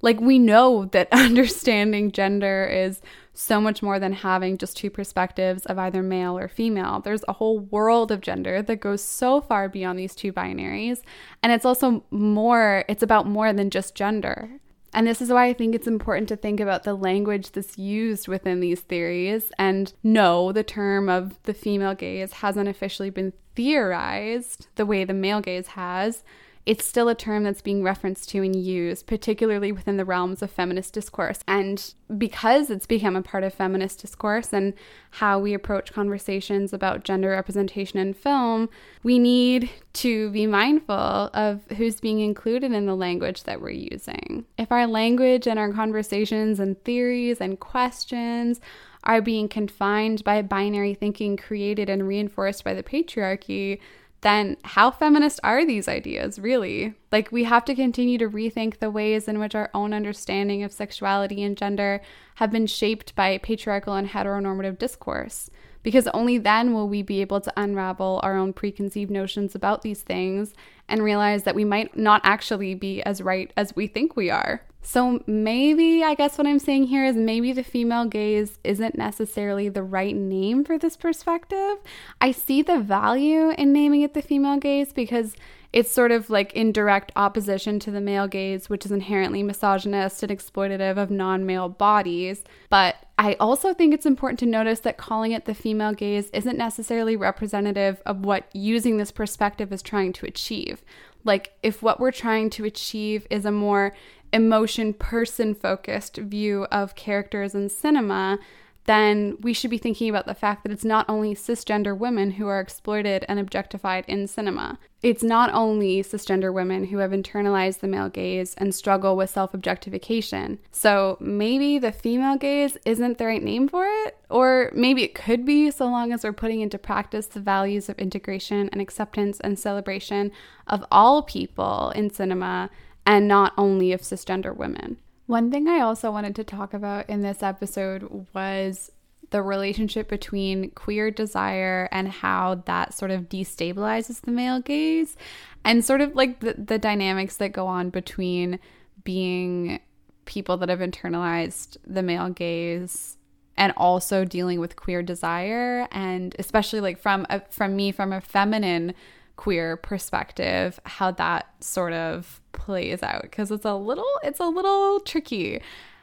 like, 0.00 0.20
we 0.20 0.38
know 0.38 0.86
that 0.86 1.08
understanding 1.12 2.12
gender 2.12 2.64
is 2.64 3.00
so 3.34 3.60
much 3.60 3.82
more 3.82 3.98
than 3.98 4.12
having 4.12 4.58
just 4.58 4.76
two 4.76 4.90
perspectives 4.90 5.64
of 5.66 5.78
either 5.78 6.02
male 6.02 6.36
or 6.36 6.48
female. 6.48 7.00
There's 7.00 7.24
a 7.28 7.32
whole 7.32 7.60
world 7.60 8.10
of 8.10 8.20
gender 8.20 8.62
that 8.62 8.76
goes 8.76 9.02
so 9.02 9.40
far 9.40 9.68
beyond 9.68 9.98
these 9.98 10.14
two 10.14 10.32
binaries. 10.32 11.02
And 11.42 11.52
it's 11.52 11.64
also 11.64 12.04
more, 12.10 12.84
it's 12.88 13.02
about 13.02 13.26
more 13.26 13.52
than 13.52 13.70
just 13.70 13.94
gender. 13.94 14.50
And 14.92 15.06
this 15.06 15.20
is 15.20 15.30
why 15.30 15.46
I 15.46 15.52
think 15.52 15.74
it's 15.74 15.86
important 15.86 16.28
to 16.28 16.36
think 16.36 16.60
about 16.60 16.84
the 16.84 16.94
language 16.94 17.52
that's 17.52 17.78
used 17.78 18.26
within 18.26 18.60
these 18.60 18.80
theories. 18.80 19.52
And 19.58 19.92
no, 20.02 20.52
the 20.52 20.64
term 20.64 21.08
of 21.08 21.40
the 21.42 21.54
female 21.54 21.94
gaze 21.94 22.34
hasn't 22.34 22.68
officially 22.68 23.10
been 23.10 23.32
theorized 23.54 24.68
the 24.76 24.86
way 24.86 25.04
the 25.04 25.14
male 25.14 25.40
gaze 25.40 25.68
has 25.68 26.22
it's 26.68 26.84
still 26.84 27.08
a 27.08 27.14
term 27.14 27.44
that's 27.44 27.62
being 27.62 27.82
referenced 27.82 28.28
to 28.28 28.42
and 28.42 28.54
used, 28.54 29.06
particularly 29.06 29.72
within 29.72 29.96
the 29.96 30.04
realms 30.04 30.42
of 30.42 30.50
feminist 30.50 30.92
discourse. 30.92 31.38
And 31.48 31.94
because 32.18 32.68
it's 32.68 32.84
become 32.84 33.16
a 33.16 33.22
part 33.22 33.42
of 33.42 33.54
feminist 33.54 34.02
discourse 34.02 34.52
and 34.52 34.74
how 35.12 35.38
we 35.38 35.54
approach 35.54 35.94
conversations 35.94 36.74
about 36.74 37.04
gender 37.04 37.30
representation 37.30 37.98
in 37.98 38.12
film, 38.12 38.68
we 39.02 39.18
need 39.18 39.70
to 39.94 40.28
be 40.30 40.46
mindful 40.46 41.30
of 41.32 41.64
who's 41.78 42.00
being 42.00 42.20
included 42.20 42.72
in 42.72 42.84
the 42.84 42.94
language 42.94 43.44
that 43.44 43.62
we're 43.62 43.70
using. 43.70 44.44
If 44.58 44.70
our 44.70 44.86
language 44.86 45.46
and 45.46 45.58
our 45.58 45.72
conversations 45.72 46.60
and 46.60 46.78
theories 46.84 47.40
and 47.40 47.58
questions 47.58 48.60
are 49.04 49.22
being 49.22 49.48
confined 49.48 50.22
by 50.22 50.42
binary 50.42 50.92
thinking 50.92 51.38
created 51.38 51.88
and 51.88 52.06
reinforced 52.06 52.62
by 52.62 52.74
the 52.74 52.82
patriarchy, 52.82 53.78
then 54.22 54.56
how 54.64 54.90
feminist 54.90 55.38
are 55.44 55.64
these 55.64 55.86
ideas, 55.86 56.38
really? 56.38 56.94
Like, 57.12 57.30
we 57.30 57.44
have 57.44 57.64
to 57.66 57.74
continue 57.74 58.18
to 58.18 58.28
rethink 58.28 58.78
the 58.78 58.90
ways 58.90 59.28
in 59.28 59.38
which 59.38 59.54
our 59.54 59.70
own 59.72 59.94
understanding 59.94 60.64
of 60.64 60.72
sexuality 60.72 61.42
and 61.42 61.56
gender 61.56 62.00
have 62.36 62.50
been 62.50 62.66
shaped 62.66 63.14
by 63.14 63.38
patriarchal 63.38 63.94
and 63.94 64.08
heteronormative 64.08 64.78
discourse, 64.78 65.50
because 65.82 66.08
only 66.08 66.38
then 66.38 66.74
will 66.74 66.88
we 66.88 67.02
be 67.02 67.20
able 67.20 67.40
to 67.40 67.52
unravel 67.56 68.20
our 68.22 68.36
own 68.36 68.52
preconceived 68.52 69.10
notions 69.10 69.54
about 69.54 69.82
these 69.82 70.02
things 70.02 70.54
and 70.88 71.02
realize 71.02 71.42
that 71.42 71.54
we 71.54 71.64
might 71.64 71.96
not 71.96 72.20
actually 72.24 72.74
be 72.74 73.02
as 73.02 73.20
right 73.20 73.52
as 73.56 73.74
we 73.76 73.86
think 73.86 74.16
we 74.16 74.30
are. 74.30 74.62
So 74.80 75.22
maybe, 75.26 76.02
I 76.02 76.14
guess 76.14 76.38
what 76.38 76.46
I'm 76.46 76.58
saying 76.58 76.84
here 76.84 77.04
is 77.04 77.16
maybe 77.16 77.52
the 77.52 77.64
female 77.64 78.06
gaze 78.06 78.58
isn't 78.64 78.96
necessarily 78.96 79.68
the 79.68 79.82
right 79.82 80.16
name 80.16 80.64
for 80.64 80.78
this 80.78 80.96
perspective. 80.96 81.78
I 82.20 82.30
see 82.30 82.62
the 82.62 82.78
value 82.78 83.50
in 83.50 83.72
naming 83.72 84.02
it 84.02 84.14
the 84.14 84.22
female 84.22 84.58
gaze 84.58 84.92
because 84.92 85.34
it's 85.72 85.90
sort 85.90 86.10
of 86.10 86.30
like 86.30 86.52
in 86.54 86.72
direct 86.72 87.12
opposition 87.14 87.78
to 87.80 87.90
the 87.90 88.00
male 88.00 88.26
gaze, 88.26 88.70
which 88.70 88.86
is 88.86 88.92
inherently 88.92 89.42
misogynist 89.42 90.22
and 90.22 90.32
exploitative 90.32 90.96
of 90.96 91.10
non 91.10 91.44
male 91.44 91.68
bodies. 91.68 92.42
But 92.70 92.96
I 93.18 93.34
also 93.34 93.74
think 93.74 93.92
it's 93.92 94.06
important 94.06 94.38
to 94.40 94.46
notice 94.46 94.80
that 94.80 94.96
calling 94.96 95.32
it 95.32 95.44
the 95.44 95.54
female 95.54 95.92
gaze 95.92 96.30
isn't 96.30 96.56
necessarily 96.56 97.16
representative 97.16 98.00
of 98.06 98.24
what 98.24 98.48
using 98.54 98.96
this 98.96 99.10
perspective 99.10 99.72
is 99.72 99.82
trying 99.82 100.12
to 100.14 100.26
achieve. 100.26 100.82
Like, 101.24 101.52
if 101.62 101.82
what 101.82 102.00
we're 102.00 102.12
trying 102.12 102.48
to 102.50 102.64
achieve 102.64 103.26
is 103.28 103.44
a 103.44 103.52
more 103.52 103.94
emotion 104.32 104.94
person 104.94 105.54
focused 105.54 106.16
view 106.16 106.64
of 106.70 106.94
characters 106.94 107.54
in 107.54 107.68
cinema, 107.68 108.38
then 108.88 109.36
we 109.42 109.52
should 109.52 109.68
be 109.68 109.76
thinking 109.76 110.08
about 110.08 110.24
the 110.24 110.34
fact 110.34 110.62
that 110.62 110.72
it's 110.72 110.84
not 110.84 111.04
only 111.10 111.34
cisgender 111.34 111.96
women 111.96 112.30
who 112.32 112.48
are 112.48 112.58
exploited 112.58 113.22
and 113.28 113.38
objectified 113.38 114.02
in 114.08 114.26
cinema. 114.26 114.78
It's 115.02 115.22
not 115.22 115.52
only 115.52 116.02
cisgender 116.02 116.50
women 116.54 116.84
who 116.86 116.96
have 116.96 117.10
internalized 117.10 117.80
the 117.80 117.86
male 117.86 118.08
gaze 118.08 118.54
and 118.54 118.74
struggle 118.74 119.14
with 119.14 119.28
self 119.28 119.52
objectification. 119.52 120.58
So 120.72 121.18
maybe 121.20 121.78
the 121.78 121.92
female 121.92 122.38
gaze 122.38 122.78
isn't 122.86 123.18
the 123.18 123.26
right 123.26 123.42
name 123.42 123.68
for 123.68 123.84
it, 123.86 124.16
or 124.30 124.70
maybe 124.74 125.04
it 125.04 125.14
could 125.14 125.44
be 125.44 125.70
so 125.70 125.84
long 125.84 126.10
as 126.10 126.24
we're 126.24 126.32
putting 126.32 126.62
into 126.62 126.78
practice 126.78 127.26
the 127.26 127.40
values 127.40 127.90
of 127.90 127.98
integration 127.98 128.70
and 128.72 128.80
acceptance 128.80 129.38
and 129.40 129.58
celebration 129.58 130.32
of 130.66 130.82
all 130.90 131.22
people 131.22 131.90
in 131.90 132.08
cinema 132.08 132.70
and 133.04 133.28
not 133.28 133.52
only 133.58 133.92
of 133.92 134.00
cisgender 134.00 134.56
women. 134.56 134.96
One 135.28 135.50
thing 135.50 135.68
I 135.68 135.80
also 135.80 136.10
wanted 136.10 136.34
to 136.36 136.44
talk 136.44 136.72
about 136.72 137.10
in 137.10 137.20
this 137.20 137.42
episode 137.42 138.26
was 138.32 138.90
the 139.28 139.42
relationship 139.42 140.08
between 140.08 140.70
queer 140.70 141.10
desire 141.10 141.86
and 141.92 142.08
how 142.08 142.62
that 142.64 142.94
sort 142.94 143.10
of 143.10 143.28
destabilizes 143.28 144.22
the 144.22 144.30
male 144.30 144.62
gaze 144.62 145.18
and 145.66 145.84
sort 145.84 146.00
of 146.00 146.14
like 146.14 146.40
the, 146.40 146.54
the 146.54 146.78
dynamics 146.78 147.36
that 147.36 147.52
go 147.52 147.66
on 147.66 147.90
between 147.90 148.58
being 149.04 149.80
people 150.24 150.56
that 150.56 150.70
have 150.70 150.78
internalized 150.78 151.76
the 151.86 152.02
male 152.02 152.30
gaze 152.30 153.18
and 153.58 153.74
also 153.76 154.24
dealing 154.24 154.60
with 154.60 154.76
queer 154.76 155.02
desire 155.02 155.86
and 155.92 156.34
especially 156.38 156.80
like 156.80 156.98
from 156.98 157.26
a, 157.28 157.42
from 157.50 157.76
me 157.76 157.92
from 157.92 158.14
a 158.14 158.22
feminine 158.22 158.94
queer 159.36 159.76
perspective 159.76 160.80
how 160.84 161.10
that 161.10 161.48
sort 161.60 161.92
of 161.92 162.40
plays 162.68 163.02
out 163.02 163.22
because 163.22 163.50
it's 163.50 163.64
a 163.64 163.74
little 163.74 164.20
it's 164.22 164.40
a 164.40 164.46
little 164.46 165.00
tricky. 165.00 165.58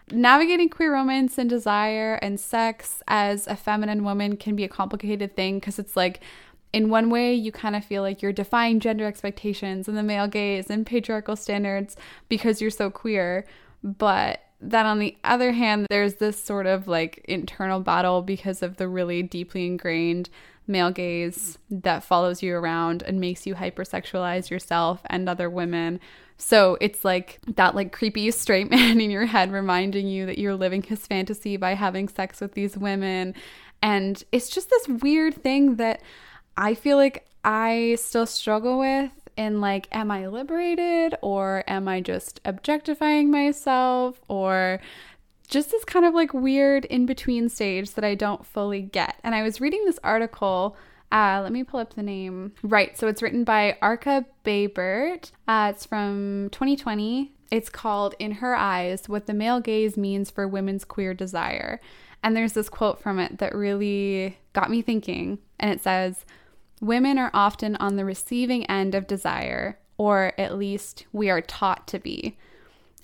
Navigating 0.10 0.68
queer 0.68 0.94
romance 0.94 1.38
and 1.38 1.48
desire 1.48 2.16
and 2.24 2.40
sex 2.40 3.04
as 3.08 3.46
a 3.46 3.56
feminine 3.56 4.04
woman 4.04 4.36
can 4.36 4.56
be 4.56 4.64
a 4.64 4.68
complicated 4.68 5.36
thing 5.36 5.60
because 5.60 5.78
it's 5.78 5.96
like 5.96 6.22
in 6.74 6.90
one 6.90 7.12
way 7.12 7.36
you 7.36 7.52
kind 7.52 7.76
of 7.76 7.86
feel 7.86 8.02
like 8.02 8.24
you're 8.24 8.34
defying 8.34 8.80
gender 8.80 9.06
expectations 9.06 9.88
and 9.88 9.96
the 9.96 10.02
male 10.02 10.28
gaze 10.28 10.72
and 10.72 10.88
patriarchal 10.88 11.36
standards 11.36 11.96
because 12.30 12.62
you're 12.62 12.72
so 12.72 12.90
queer. 12.90 13.46
But 13.84 14.42
then 14.60 14.88
on 14.88 14.98
the 14.98 15.16
other 15.24 15.52
hand 15.52 15.86
there's 15.92 16.16
this 16.16 16.44
sort 16.44 16.66
of 16.66 16.88
like 16.88 17.24
internal 17.26 17.80
battle 17.80 18.24
because 18.24 18.64
of 18.64 18.78
the 18.78 18.88
really 18.88 19.22
deeply 19.22 19.68
ingrained 19.68 20.32
male 20.68 20.92
gaze 20.92 21.58
that 21.70 22.04
follows 22.04 22.42
you 22.42 22.56
around 22.56 23.04
and 23.04 23.20
makes 23.20 23.46
you 23.46 23.56
hypersexualize 23.56 24.50
yourself 24.50 25.02
and 25.06 25.30
other 25.30 25.50
women 25.50 26.00
so 26.38 26.78
it's 26.82 27.06
like 27.06 27.40
that 27.56 27.76
like 27.76 27.92
creepy 27.92 28.30
straight 28.32 28.70
man 28.70 29.00
in 29.00 29.10
your 29.10 29.26
head 29.26 29.52
reminding 29.52 30.08
you 30.08 30.26
that 30.26 30.38
you're 30.38 30.56
living 30.56 30.84
his 30.84 31.06
fantasy 31.08 31.58
by 31.58 31.74
having 31.74 32.08
sex 32.08 32.42
with 32.42 32.54
these 32.54 32.78
women. 32.78 33.34
And 33.82 34.22
it's 34.32 34.50
just 34.50 34.70
this 34.70 34.88
weird 34.88 35.42
thing 35.42 35.76
that 35.76 36.02
I 36.58 36.74
feel 36.74 36.98
like 36.98 37.28
I 37.44 37.98
still 38.00 38.26
struggle 38.26 38.80
with 38.80 39.12
in 39.38 39.60
like 39.60 39.88
am 39.92 40.12
I 40.12 40.28
liberated 40.28 41.16
or 41.22 41.64
am 41.68 41.88
I 41.88 42.02
just 42.02 42.40
objectifying 42.46 43.30
myself 43.30 44.22
or 44.28 44.80
just 45.46 45.72
this 45.72 45.86
kind 45.86 46.06
of 46.06 46.14
like 46.14 46.34
weird 46.34 46.86
in 46.86 47.06
between 47.06 47.50
stage 47.50 47.92
that 47.92 48.04
I 48.04 48.16
don't 48.16 48.46
fully 48.46 48.82
get. 48.82 49.16
And 49.24 49.36
I 49.36 49.44
was 49.44 49.62
reading 49.62 49.86
this 49.86 50.00
article 50.04 50.76
uh, 51.12 51.40
let 51.42 51.52
me 51.52 51.64
pull 51.64 51.80
up 51.80 51.94
the 51.94 52.04
name. 52.04 52.54
Right. 52.64 52.98
So 52.98 53.08
it's 53.08 53.22
written 53.22 53.44
by 53.44 53.78
Arka 53.82 54.26
Baybert. 54.44 55.32
Uh, 55.48 55.72
it's 55.74 55.86
from 55.86 56.50
2020. 56.52 57.32
It's 57.52 57.70
called 57.70 58.16
In 58.20 58.32
Her 58.34 58.56
Eyes 58.56 59.08
What 59.08 59.28
the 59.28 59.34
Male 59.34 59.60
Gaze 59.60 59.98
Means 59.98 60.30
for 60.30 60.48
Women's 60.48 60.84
Queer 60.84 61.14
Desire. 61.14 61.80
And 62.24 62.36
there's 62.36 62.54
this 62.54 62.70
quote 62.70 63.00
from 63.00 63.20
it 63.20 63.38
that 63.38 63.56
really 63.56 64.38
got 64.54 64.72
me 64.72 64.82
thinking. 64.82 65.40
And 65.60 65.72
it 65.72 65.82
says, 65.82 66.26
Women 66.82 67.18
are 67.18 67.32
often 67.34 67.76
on 67.78 67.96
the 67.96 68.04
receiving 68.04 68.66
end 68.66 68.96
of 68.96 69.08
desire, 69.08 69.80
or 69.98 70.34
at 70.38 70.58
least 70.58 71.06
we 71.14 71.30
are 71.30 71.42
taught 71.42 71.88
to 71.88 72.00
be. 72.00 72.38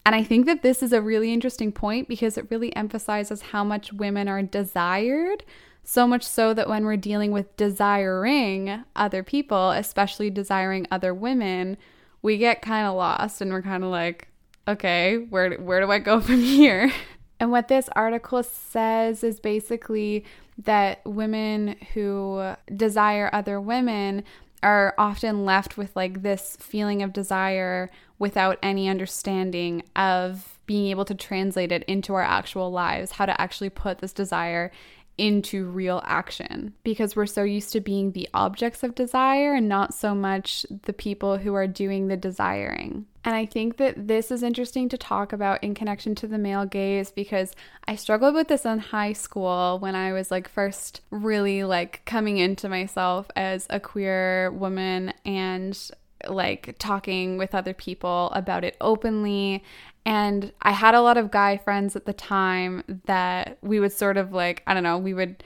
And 0.05 0.15
I 0.15 0.23
think 0.23 0.45
that 0.47 0.63
this 0.63 0.81
is 0.81 0.93
a 0.93 1.01
really 1.01 1.31
interesting 1.31 1.71
point 1.71 2.07
because 2.07 2.37
it 2.37 2.49
really 2.49 2.75
emphasizes 2.75 3.41
how 3.41 3.63
much 3.63 3.93
women 3.93 4.27
are 4.27 4.41
desired 4.41 5.43
so 5.83 6.07
much 6.07 6.23
so 6.23 6.53
that 6.53 6.69
when 6.69 6.85
we're 6.85 6.97
dealing 6.97 7.31
with 7.31 7.55
desiring 7.57 8.83
other 8.95 9.23
people, 9.23 9.71
especially 9.71 10.29
desiring 10.29 10.87
other 10.91 11.13
women, 11.13 11.77
we 12.21 12.37
get 12.37 12.61
kind 12.61 12.87
of 12.87 12.95
lost 12.95 13.41
and 13.41 13.51
we're 13.51 13.61
kind 13.61 13.83
of 13.83 13.89
like, 13.89 14.27
okay, 14.67 15.17
where 15.17 15.55
where 15.55 15.81
do 15.81 15.91
I 15.91 15.99
go 15.99 16.21
from 16.21 16.41
here? 16.41 16.91
And 17.39 17.51
what 17.51 17.67
this 17.67 17.89
article 17.95 18.43
says 18.43 19.23
is 19.23 19.39
basically 19.39 20.23
that 20.59 21.01
women 21.05 21.75
who 21.93 22.53
desire 22.75 23.31
other 23.33 23.59
women 23.59 24.23
are 24.61 24.93
often 24.99 25.43
left 25.43 25.75
with 25.75 25.95
like 25.95 26.21
this 26.21 26.55
feeling 26.59 27.01
of 27.01 27.13
desire 27.13 27.89
without 28.21 28.59
any 28.61 28.87
understanding 28.87 29.81
of 29.95 30.59
being 30.67 30.91
able 30.91 31.03
to 31.03 31.15
translate 31.15 31.71
it 31.71 31.83
into 31.85 32.13
our 32.13 32.21
actual 32.21 32.71
lives, 32.71 33.13
how 33.13 33.25
to 33.25 33.41
actually 33.41 33.69
put 33.69 33.97
this 33.97 34.13
desire 34.13 34.71
into 35.17 35.65
real 35.65 36.01
action 36.05 36.73
because 36.83 37.15
we're 37.15 37.25
so 37.25 37.43
used 37.43 37.73
to 37.73 37.81
being 37.81 38.11
the 38.11 38.29
objects 38.33 38.83
of 38.83 38.93
desire 38.93 39.55
and 39.55 39.67
not 39.67 39.93
so 39.93 40.13
much 40.13 40.65
the 40.83 40.93
people 40.93 41.37
who 41.37 41.55
are 41.55 41.67
doing 41.67 42.07
the 42.07 42.15
desiring. 42.15 43.05
And 43.23 43.35
I 43.35 43.45
think 43.45 43.77
that 43.77 44.07
this 44.07 44.31
is 44.31 44.43
interesting 44.43 44.87
to 44.89 44.97
talk 44.97 45.33
about 45.33 45.63
in 45.63 45.73
connection 45.73 46.13
to 46.15 46.27
the 46.27 46.37
male 46.37 46.65
gaze 46.65 47.11
because 47.11 47.53
I 47.87 47.95
struggled 47.95 48.35
with 48.35 48.47
this 48.47 48.65
in 48.65 48.79
high 48.79 49.13
school 49.13 49.79
when 49.79 49.95
I 49.95 50.13
was 50.13 50.29
like 50.31 50.47
first 50.47 51.01
really 51.09 51.63
like 51.63 52.03
coming 52.05 52.37
into 52.37 52.69
myself 52.69 53.29
as 53.35 53.65
a 53.69 53.79
queer 53.79 54.51
woman 54.51 55.13
and 55.25 55.91
like 56.27 56.75
talking 56.79 57.37
with 57.37 57.55
other 57.55 57.73
people 57.73 58.31
about 58.33 58.63
it 58.63 58.75
openly 58.81 59.63
and 60.05 60.51
I 60.61 60.71
had 60.71 60.95
a 60.95 61.01
lot 61.01 61.17
of 61.17 61.29
guy 61.29 61.57
friends 61.57 61.95
at 61.95 62.05
the 62.05 62.13
time 62.13 62.83
that 63.05 63.57
we 63.61 63.79
would 63.79 63.91
sort 63.91 64.17
of 64.17 64.33
like, 64.33 64.63
I 64.65 64.73
don't 64.73 64.83
know, 64.83 64.97
we 64.97 65.13
would 65.13 65.43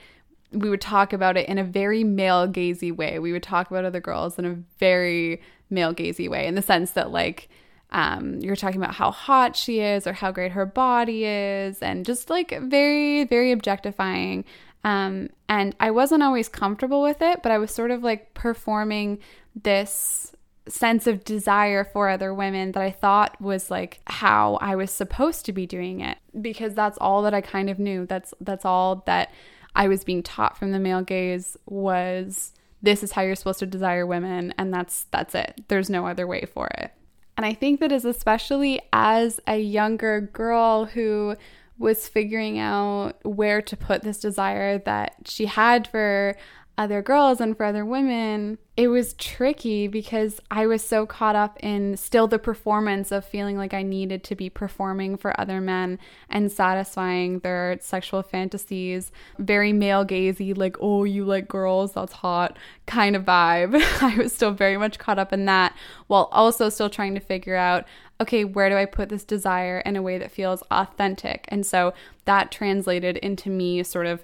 we 0.51 0.69
would 0.69 0.79
talk 0.79 1.11
about 1.11 1.35
it 1.35 1.49
in 1.49 1.57
a 1.57 1.63
very 1.65 2.05
male 2.05 2.47
gazy 2.47 2.95
way. 2.95 3.19
We 3.19 3.33
would 3.33 3.43
talk 3.43 3.69
about 3.69 3.83
other 3.83 3.99
girls 3.99 4.39
in 4.39 4.45
a 4.45 4.57
very 4.79 5.41
male 5.69 5.93
gazy 5.93 6.29
way 6.29 6.47
in 6.47 6.55
the 6.55 6.61
sense 6.61 6.91
that 6.91 7.11
like 7.11 7.49
um, 7.91 8.39
you're 8.39 8.55
talking 8.55 8.81
about 8.81 8.95
how 8.95 9.11
hot 9.11 9.55
she 9.55 9.79
is 9.79 10.07
or 10.07 10.13
how 10.13 10.31
great 10.31 10.53
her 10.53 10.65
body 10.65 11.25
is 11.25 11.81
and 11.81 12.05
just 12.05 12.29
like 12.29 12.57
very 12.61 13.23
very 13.25 13.51
objectifying 13.51 14.43
um, 14.83 15.29
and 15.49 15.75
i 15.79 15.89
wasn't 15.89 16.21
always 16.21 16.49
comfortable 16.49 17.01
with 17.01 17.21
it 17.21 17.41
but 17.41 17.51
i 17.51 17.57
was 17.57 17.71
sort 17.71 17.91
of 17.91 18.03
like 18.03 18.33
performing 18.33 19.17
this 19.55 20.34
sense 20.67 21.05
of 21.07 21.23
desire 21.23 21.83
for 21.83 22.09
other 22.09 22.33
women 22.33 22.71
that 22.71 22.81
I 22.81 22.91
thought 22.91 23.39
was 23.41 23.69
like 23.69 23.99
how 24.07 24.55
I 24.55 24.75
was 24.75 24.91
supposed 24.91 25.45
to 25.45 25.53
be 25.53 25.65
doing 25.65 26.01
it 26.01 26.17
because 26.41 26.73
that's 26.73 26.97
all 26.99 27.21
that 27.23 27.33
I 27.33 27.41
kind 27.41 27.69
of 27.69 27.79
knew. 27.79 28.05
That's 28.05 28.33
that's 28.41 28.65
all 28.65 29.03
that 29.05 29.31
I 29.75 29.87
was 29.87 30.03
being 30.03 30.23
taught 30.23 30.57
from 30.57 30.71
the 30.71 30.79
male 30.79 31.01
gaze 31.01 31.57
was 31.65 32.53
this 32.81 33.03
is 33.03 33.11
how 33.11 33.21
you're 33.21 33.35
supposed 33.35 33.59
to 33.59 33.65
desire 33.65 34.05
women 34.05 34.53
and 34.57 34.73
that's 34.73 35.05
that's 35.11 35.35
it. 35.35 35.63
There's 35.67 35.89
no 35.89 36.07
other 36.07 36.25
way 36.25 36.45
for 36.45 36.67
it. 36.67 36.91
And 37.37 37.45
I 37.45 37.53
think 37.53 37.79
that 37.79 37.91
is 37.91 38.05
especially 38.05 38.81
as 38.93 39.39
a 39.47 39.57
younger 39.57 40.21
girl 40.21 40.85
who 40.85 41.35
was 41.77 42.07
figuring 42.07 42.57
out 42.57 43.13
where 43.23 43.61
to 43.61 43.75
put 43.75 44.01
this 44.01 44.19
desire 44.19 44.77
that 44.79 45.15
she 45.25 45.45
had 45.45 45.87
for 45.87 46.37
other 46.77 47.01
girls 47.01 47.39
and 47.39 47.55
for 47.55 47.65
other 47.65 47.85
women, 47.85 48.57
it 48.75 48.89
was 48.89 49.13
tricky 49.13 49.87
because 49.87 50.41
I 50.51 50.67
was 50.67 50.83
so 50.83 51.05
caught 51.05 51.35
up 51.35 51.57
in 51.61 51.95
still 51.95 52.27
the 52.27 52.37
performance 52.37 53.11
of 53.11 53.23
feeling 53.23 53.57
like 53.57 53.73
I 53.73 53.81
needed 53.81 54.23
to 54.25 54.35
be 54.35 54.49
performing 54.49 55.15
for 55.15 55.39
other 55.39 55.61
men 55.61 55.99
and 56.29 56.51
satisfying 56.51 57.39
their 57.39 57.77
sexual 57.79 58.21
fantasies. 58.21 59.11
Very 59.39 59.71
male 59.71 60.05
gazy, 60.05 60.57
like, 60.57 60.75
oh, 60.81 61.05
you 61.05 61.23
like 61.23 61.47
girls, 61.47 61.93
that's 61.93 62.13
hot 62.13 62.57
kind 62.85 63.15
of 63.15 63.23
vibe. 63.23 63.75
I 64.01 64.17
was 64.17 64.33
still 64.33 64.51
very 64.51 64.77
much 64.77 64.99
caught 64.99 65.19
up 65.19 65.31
in 65.31 65.45
that 65.45 65.73
while 66.07 66.27
also 66.33 66.67
still 66.69 66.89
trying 66.89 67.13
to 67.15 67.21
figure 67.21 67.55
out 67.55 67.85
okay, 68.21 68.45
where 68.45 68.69
do 68.69 68.77
I 68.77 68.85
put 68.85 69.09
this 69.09 69.25
desire 69.25 69.79
in 69.79 69.97
a 69.97 70.01
way 70.01 70.17
that 70.17 70.31
feels 70.31 70.63
authentic? 70.71 71.45
And 71.49 71.65
so 71.65 71.93
that 72.23 72.49
translated 72.49 73.17
into 73.17 73.49
me 73.49 73.83
sort 73.83 74.05
of 74.05 74.23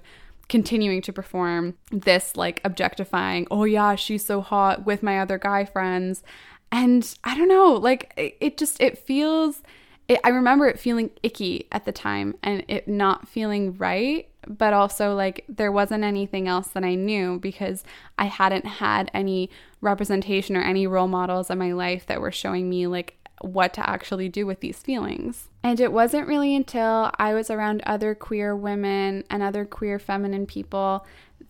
continuing 0.50 1.02
to 1.04 1.14
perform 1.14 1.76
this 1.92 2.36
like 2.36 2.62
objectifying, 2.64 3.48
oh 3.52 3.64
yeah, 3.64 3.96
she's 3.96 4.26
so 4.26 4.42
hot 4.42 4.86
with 4.86 5.04
my 5.04 5.20
other 5.20 5.38
guy 5.38 5.66
friends. 5.66 6.24
And 6.72 7.14
I 7.24 7.38
don't 7.38 7.50
know, 7.50 7.74
like 7.74 8.14
it, 8.18 8.38
it 8.40 8.58
just 8.58 8.82
it 8.82 8.98
feels 8.98 9.62
it, 10.08 10.20
I 10.24 10.30
remember 10.30 10.68
it 10.68 10.80
feeling 10.80 11.10
icky 11.24 11.68
at 11.72 11.86
the 11.86 11.92
time 11.92 12.36
and 12.44 12.66
it 12.68 12.88
not 12.88 13.28
feeling 13.28 13.78
right, 13.78 14.28
but 14.48 14.74
also 14.74 15.16
like 15.16 15.46
there 15.48 15.72
wasn't 15.72 16.04
anything 16.04 16.48
else 16.48 16.68
that 16.70 16.84
I 16.84 16.96
knew 16.96 17.40
because 17.40 17.84
I 18.18 18.26
hadn't 18.26 18.66
had 18.66 19.10
any 19.14 19.50
representation 19.80 20.58
or 20.58 20.62
any 20.62 20.86
role 20.88 21.08
models 21.08 21.50
in 21.50 21.58
my 21.58 21.72
life 21.72 22.08
that 22.08 22.20
were 22.20 22.32
showing 22.32 22.70
me 22.70 22.88
like 22.88 23.16
what 23.42 23.74
to 23.76 23.90
actually 23.90 24.30
do 24.30 24.46
with 24.46 24.60
these 24.60 24.80
feelings. 24.80 25.50
And 25.64 25.80
it 25.80 25.92
wasn't 25.92 26.28
really 26.28 26.56
until 26.56 27.12
I 27.18 27.34
was 27.34 27.50
around 27.50 27.82
other 27.86 28.16
queer 28.16 28.56
women 28.56 29.24
and 29.30 29.44
other 29.44 29.66
queer 29.66 30.00
feminine 30.00 30.46
people 30.46 31.06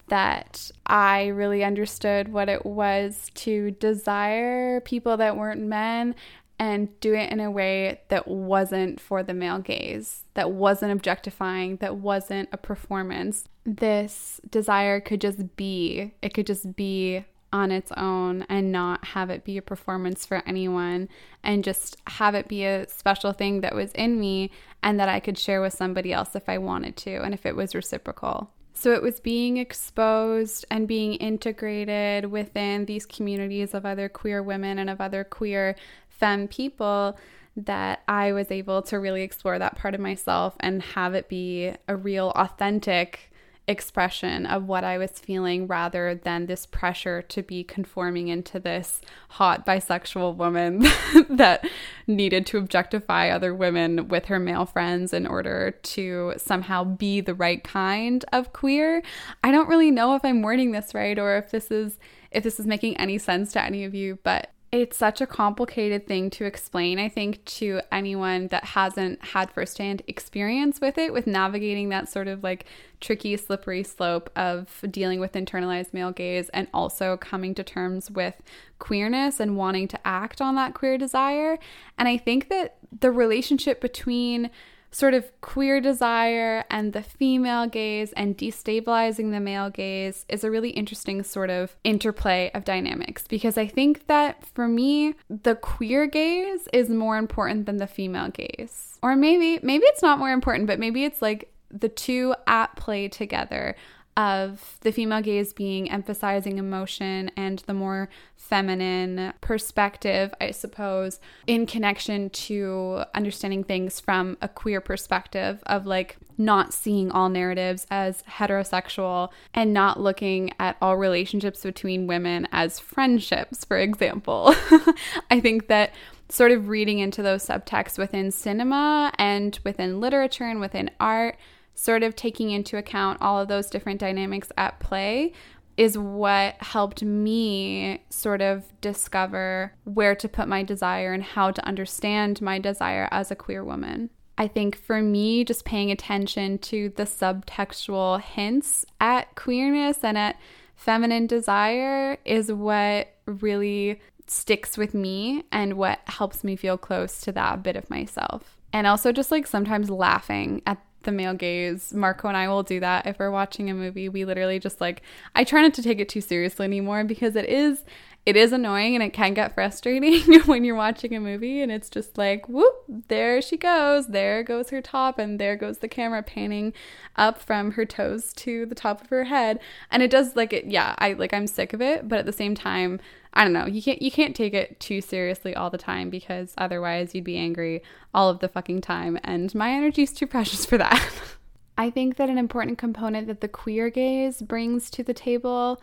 that 0.07 0.71
I 0.85 1.27
really 1.27 1.63
understood 1.63 2.27
what 2.27 2.49
it 2.49 2.65
was 2.65 3.31
to 3.35 3.71
desire 3.71 4.81
people 4.81 5.15
that 5.17 5.37
weren't 5.37 5.61
men 5.61 6.15
and 6.59 6.99
do 6.99 7.15
it 7.15 7.31
in 7.31 7.39
a 7.39 7.49
way 7.49 8.01
that 8.09 8.27
wasn't 8.27 8.99
for 8.99 9.23
the 9.23 9.33
male 9.33 9.57
gaze, 9.57 10.25
that 10.35 10.51
wasn't 10.51 10.91
objectifying, 10.91 11.77
that 11.77 11.95
wasn't 11.95 12.47
a 12.51 12.57
performance. 12.57 13.45
This 13.65 14.39
desire 14.47 14.99
could 14.99 15.21
just 15.21 15.55
be, 15.55 16.13
it 16.21 16.35
could 16.35 16.45
just 16.45 16.75
be 16.75 17.25
on 17.53 17.71
its 17.71 17.91
own 17.97 18.45
and 18.49 18.71
not 18.71 19.05
have 19.05 19.29
it 19.29 19.43
be 19.43 19.57
a 19.57 19.61
performance 19.61 20.25
for 20.25 20.41
anyone 20.45 21.09
and 21.43 21.63
just 21.63 21.97
have 22.07 22.35
it 22.35 22.47
be 22.47 22.63
a 22.63 22.87
special 22.87 23.33
thing 23.33 23.61
that 23.61 23.75
was 23.75 23.91
in 23.93 24.19
me 24.19 24.51
and 24.83 24.99
that 24.99 25.09
I 25.09 25.19
could 25.19 25.37
share 25.37 25.61
with 25.61 25.73
somebody 25.73 26.13
else 26.13 26.35
if 26.35 26.47
I 26.47 26.57
wanted 26.57 26.95
to 26.97 27.21
and 27.21 27.33
if 27.33 27.45
it 27.45 27.55
was 27.55 27.75
reciprocal. 27.75 28.51
So 28.73 28.93
it 28.93 29.03
was 29.03 29.19
being 29.19 29.57
exposed 29.57 30.65
and 30.71 30.87
being 30.87 31.15
integrated 31.15 32.25
within 32.25 32.85
these 32.85 33.05
communities 33.05 33.73
of 33.73 33.85
other 33.85 34.09
queer 34.09 34.41
women 34.41 34.79
and 34.79 34.89
of 34.89 35.01
other 35.01 35.23
queer 35.23 35.75
femme 36.09 36.47
people 36.47 37.17
that 37.57 38.01
I 38.07 38.31
was 38.31 38.49
able 38.49 38.81
to 38.83 38.99
really 38.99 39.23
explore 39.23 39.59
that 39.59 39.75
part 39.75 39.93
of 39.93 39.99
myself 39.99 40.55
and 40.61 40.81
have 40.81 41.13
it 41.13 41.27
be 41.27 41.73
a 41.87 41.95
real 41.95 42.31
authentic 42.35 43.30
expression 43.67 44.45
of 44.45 44.67
what 44.67 44.83
I 44.83 44.97
was 44.97 45.11
feeling 45.11 45.67
rather 45.67 46.15
than 46.15 46.45
this 46.45 46.65
pressure 46.65 47.21
to 47.23 47.43
be 47.43 47.63
conforming 47.63 48.27
into 48.27 48.59
this 48.59 49.01
hot 49.29 49.65
bisexual 49.65 50.35
woman 50.35 50.79
that 51.29 51.67
needed 52.07 52.45
to 52.47 52.57
objectify 52.57 53.29
other 53.29 53.53
women 53.53 54.07
with 54.07 54.25
her 54.25 54.39
male 54.39 54.65
friends 54.65 55.13
in 55.13 55.27
order 55.27 55.71
to 55.83 56.33
somehow 56.37 56.83
be 56.83 57.21
the 57.21 57.35
right 57.35 57.63
kind 57.63 58.25
of 58.33 58.51
queer. 58.51 59.03
I 59.43 59.51
don't 59.51 59.69
really 59.69 59.91
know 59.91 60.15
if 60.15 60.25
I'm 60.25 60.41
wording 60.41 60.71
this 60.71 60.93
right 60.93 61.17
or 61.17 61.37
if 61.37 61.51
this 61.51 61.71
is 61.71 61.97
if 62.31 62.43
this 62.43 62.59
is 62.59 62.65
making 62.65 62.95
any 62.97 63.17
sense 63.17 63.51
to 63.51 63.61
any 63.61 63.83
of 63.83 63.93
you, 63.93 64.17
but 64.23 64.51
it's 64.71 64.95
such 64.95 65.19
a 65.19 65.27
complicated 65.27 66.07
thing 66.07 66.29
to 66.29 66.45
explain, 66.45 66.97
I 66.97 67.09
think, 67.09 67.43
to 67.45 67.81
anyone 67.91 68.47
that 68.47 68.63
hasn't 68.63 69.21
had 69.21 69.51
firsthand 69.51 70.01
experience 70.07 70.79
with 70.79 70.97
it, 70.97 71.11
with 71.11 71.27
navigating 71.27 71.89
that 71.89 72.07
sort 72.07 72.29
of 72.29 72.41
like 72.41 72.65
tricky, 73.01 73.35
slippery 73.35 73.83
slope 73.83 74.29
of 74.35 74.81
dealing 74.89 75.19
with 75.19 75.33
internalized 75.33 75.93
male 75.93 76.11
gaze 76.11 76.47
and 76.49 76.69
also 76.73 77.17
coming 77.17 77.53
to 77.55 77.63
terms 77.63 78.09
with 78.09 78.41
queerness 78.79 79.41
and 79.41 79.57
wanting 79.57 79.89
to 79.89 79.99
act 80.07 80.39
on 80.39 80.55
that 80.55 80.73
queer 80.73 80.97
desire. 80.97 81.59
And 81.97 82.07
I 82.07 82.15
think 82.15 82.47
that 82.47 82.77
the 82.97 83.11
relationship 83.11 83.81
between 83.81 84.51
sort 84.91 85.13
of 85.13 85.31
queer 85.41 85.79
desire 85.79 86.65
and 86.69 86.93
the 86.93 87.01
female 87.01 87.65
gaze 87.65 88.11
and 88.13 88.37
destabilizing 88.37 89.31
the 89.31 89.39
male 89.39 89.69
gaze 89.69 90.25
is 90.27 90.43
a 90.43 90.51
really 90.51 90.71
interesting 90.71 91.23
sort 91.23 91.49
of 91.49 91.75
interplay 91.83 92.51
of 92.53 92.65
dynamics 92.65 93.25
because 93.27 93.57
I 93.57 93.67
think 93.67 94.07
that 94.07 94.45
for 94.45 94.67
me 94.67 95.15
the 95.29 95.55
queer 95.55 96.07
gaze 96.07 96.67
is 96.73 96.89
more 96.89 97.17
important 97.17 97.65
than 97.65 97.77
the 97.77 97.87
female 97.87 98.29
gaze. 98.29 98.99
Or 99.01 99.15
maybe 99.15 99.59
maybe 99.63 99.85
it's 99.85 100.01
not 100.01 100.19
more 100.19 100.31
important 100.31 100.67
but 100.67 100.79
maybe 100.79 101.05
it's 101.05 101.21
like 101.21 101.51
the 101.69 101.89
two 101.89 102.35
at 102.47 102.75
play 102.75 103.07
together 103.07 103.75
of 104.21 104.77
the 104.81 104.91
female 104.91 105.19
gaze 105.19 105.51
being 105.51 105.89
emphasizing 105.89 106.59
emotion 106.59 107.31
and 107.35 107.57
the 107.65 107.73
more 107.73 108.07
feminine 108.35 109.33
perspective, 109.41 110.31
I 110.39 110.51
suppose, 110.51 111.19
in 111.47 111.65
connection 111.65 112.29
to 112.29 113.03
understanding 113.15 113.63
things 113.63 113.99
from 113.99 114.37
a 114.39 114.47
queer 114.47 114.79
perspective 114.79 115.63
of 115.65 115.87
like 115.87 116.17
not 116.37 116.71
seeing 116.71 117.09
all 117.09 117.29
narratives 117.29 117.87
as 117.89 118.21
heterosexual 118.29 119.31
and 119.55 119.73
not 119.73 119.99
looking 119.99 120.51
at 120.59 120.77
all 120.83 120.97
relationships 120.97 121.63
between 121.63 122.05
women 122.05 122.47
as 122.51 122.79
friendships, 122.79 123.65
for 123.65 123.79
example. 123.79 124.53
I 125.31 125.39
think 125.39 125.65
that 125.65 125.93
sort 126.29 126.51
of 126.51 126.69
reading 126.69 126.99
into 126.99 127.23
those 127.23 127.43
subtexts 127.43 127.97
within 127.97 128.29
cinema 128.29 129.11
and 129.17 129.59
within 129.63 129.99
literature 129.99 130.45
and 130.45 130.59
within 130.59 130.91
art 130.99 131.37
sort 131.75 132.03
of 132.03 132.15
taking 132.15 132.51
into 132.51 132.77
account 132.77 133.21
all 133.21 133.39
of 133.39 133.47
those 133.47 133.69
different 133.69 133.99
dynamics 133.99 134.51
at 134.57 134.79
play 134.79 135.33
is 135.77 135.97
what 135.97 136.55
helped 136.61 137.01
me 137.01 138.03
sort 138.09 138.41
of 138.41 138.63
discover 138.81 139.73
where 139.85 140.15
to 140.15 140.27
put 140.27 140.47
my 140.47 140.63
desire 140.63 141.13
and 141.13 141.23
how 141.23 141.49
to 141.49 141.65
understand 141.65 142.41
my 142.41 142.59
desire 142.59 143.07
as 143.11 143.31
a 143.31 143.35
queer 143.35 143.63
woman. 143.63 144.09
I 144.37 144.47
think 144.47 144.75
for 144.75 145.01
me, 145.01 145.43
just 145.43 145.65
paying 145.65 145.91
attention 145.91 146.57
to 146.59 146.89
the 146.95 147.03
subtextual 147.03 148.21
hints 148.21 148.85
at 148.99 149.35
queerness 149.35 150.03
and 150.03 150.17
at 150.17 150.39
feminine 150.75 151.27
desire 151.27 152.17
is 152.25 152.51
what 152.51 153.13
really 153.25 154.01
sticks 154.27 154.77
with 154.77 154.93
me 154.93 155.43
and 155.51 155.73
what 155.73 155.99
helps 156.05 156.43
me 156.43 156.55
feel 156.55 156.77
close 156.77 157.21
to 157.21 157.31
that 157.33 157.61
bit 157.63 157.75
of 157.75 157.89
myself. 157.89 158.57
And 158.73 158.87
also 158.87 159.11
just 159.11 159.31
like 159.31 159.45
sometimes 159.45 159.89
laughing 159.89 160.61
at 160.65 160.81
the 161.03 161.11
male 161.11 161.33
gaze. 161.33 161.93
Marco 161.93 162.27
and 162.27 162.37
I 162.37 162.47
will 162.47 162.63
do 162.63 162.79
that 162.79 163.07
if 163.07 163.19
we're 163.19 163.31
watching 163.31 163.69
a 163.69 163.73
movie. 163.73 164.09
We 164.09 164.25
literally 164.25 164.59
just 164.59 164.81
like 164.81 165.01
I 165.35 165.43
try 165.43 165.61
not 165.61 165.73
to 165.75 165.83
take 165.83 165.99
it 165.99 166.09
too 166.09 166.21
seriously 166.21 166.65
anymore 166.65 167.03
because 167.03 167.35
it 167.35 167.45
is 167.45 167.83
it 168.25 168.35
is 168.35 168.51
annoying 168.51 168.95
and 168.95 169.03
it 169.03 169.13
can 169.13 169.33
get 169.33 169.53
frustrating 169.53 170.41
when 170.45 170.63
you're 170.63 170.75
watching 170.75 171.15
a 171.15 171.19
movie 171.19 171.61
and 171.61 171.71
it's 171.71 171.89
just 171.89 172.17
like 172.17 172.47
whoop 172.47 172.83
there 173.07 173.41
she 173.41 173.57
goes 173.57 174.07
there 174.07 174.43
goes 174.43 174.69
her 174.69 174.81
top 174.81 175.17
and 175.17 175.39
there 175.39 175.55
goes 175.55 175.79
the 175.79 175.87
camera 175.87 176.21
panning 176.21 176.73
up 177.15 177.41
from 177.41 177.71
her 177.71 177.85
toes 177.85 178.33
to 178.33 178.65
the 178.67 178.75
top 178.75 179.01
of 179.01 179.09
her 179.09 179.25
head 179.25 179.59
and 179.89 180.03
it 180.03 180.11
does 180.11 180.35
like 180.35 180.53
it 180.53 180.65
yeah 180.65 180.95
i 180.99 181.13
like 181.13 181.33
i'm 181.33 181.47
sick 181.47 181.73
of 181.73 181.81
it 181.81 182.07
but 182.07 182.19
at 182.19 182.25
the 182.25 182.33
same 182.33 182.55
time 182.55 182.99
I 183.33 183.43
don't 183.43 183.53
know. 183.53 183.65
You 183.65 183.81
can't 183.81 184.01
you 184.01 184.11
can't 184.11 184.35
take 184.35 184.53
it 184.53 184.79
too 184.79 184.99
seriously 184.99 185.55
all 185.55 185.69
the 185.69 185.77
time 185.77 186.09
because 186.09 186.53
otherwise 186.57 187.15
you'd 187.15 187.23
be 187.23 187.37
angry 187.37 187.81
all 188.13 188.29
of 188.29 188.39
the 188.39 188.49
fucking 188.49 188.81
time 188.81 189.17
and 189.23 189.53
my 189.55 189.71
energy 189.71 190.03
is 190.03 190.11
too 190.11 190.27
precious 190.35 190.65
for 190.65 190.77
that. 190.77 191.09
I 191.77 191.89
think 191.89 192.17
that 192.17 192.29
an 192.29 192.37
important 192.37 192.77
component 192.77 193.27
that 193.27 193.41
the 193.41 193.47
queer 193.47 193.89
gaze 193.89 194.41
brings 194.41 194.89
to 194.91 195.03
the 195.03 195.13
table 195.13 195.81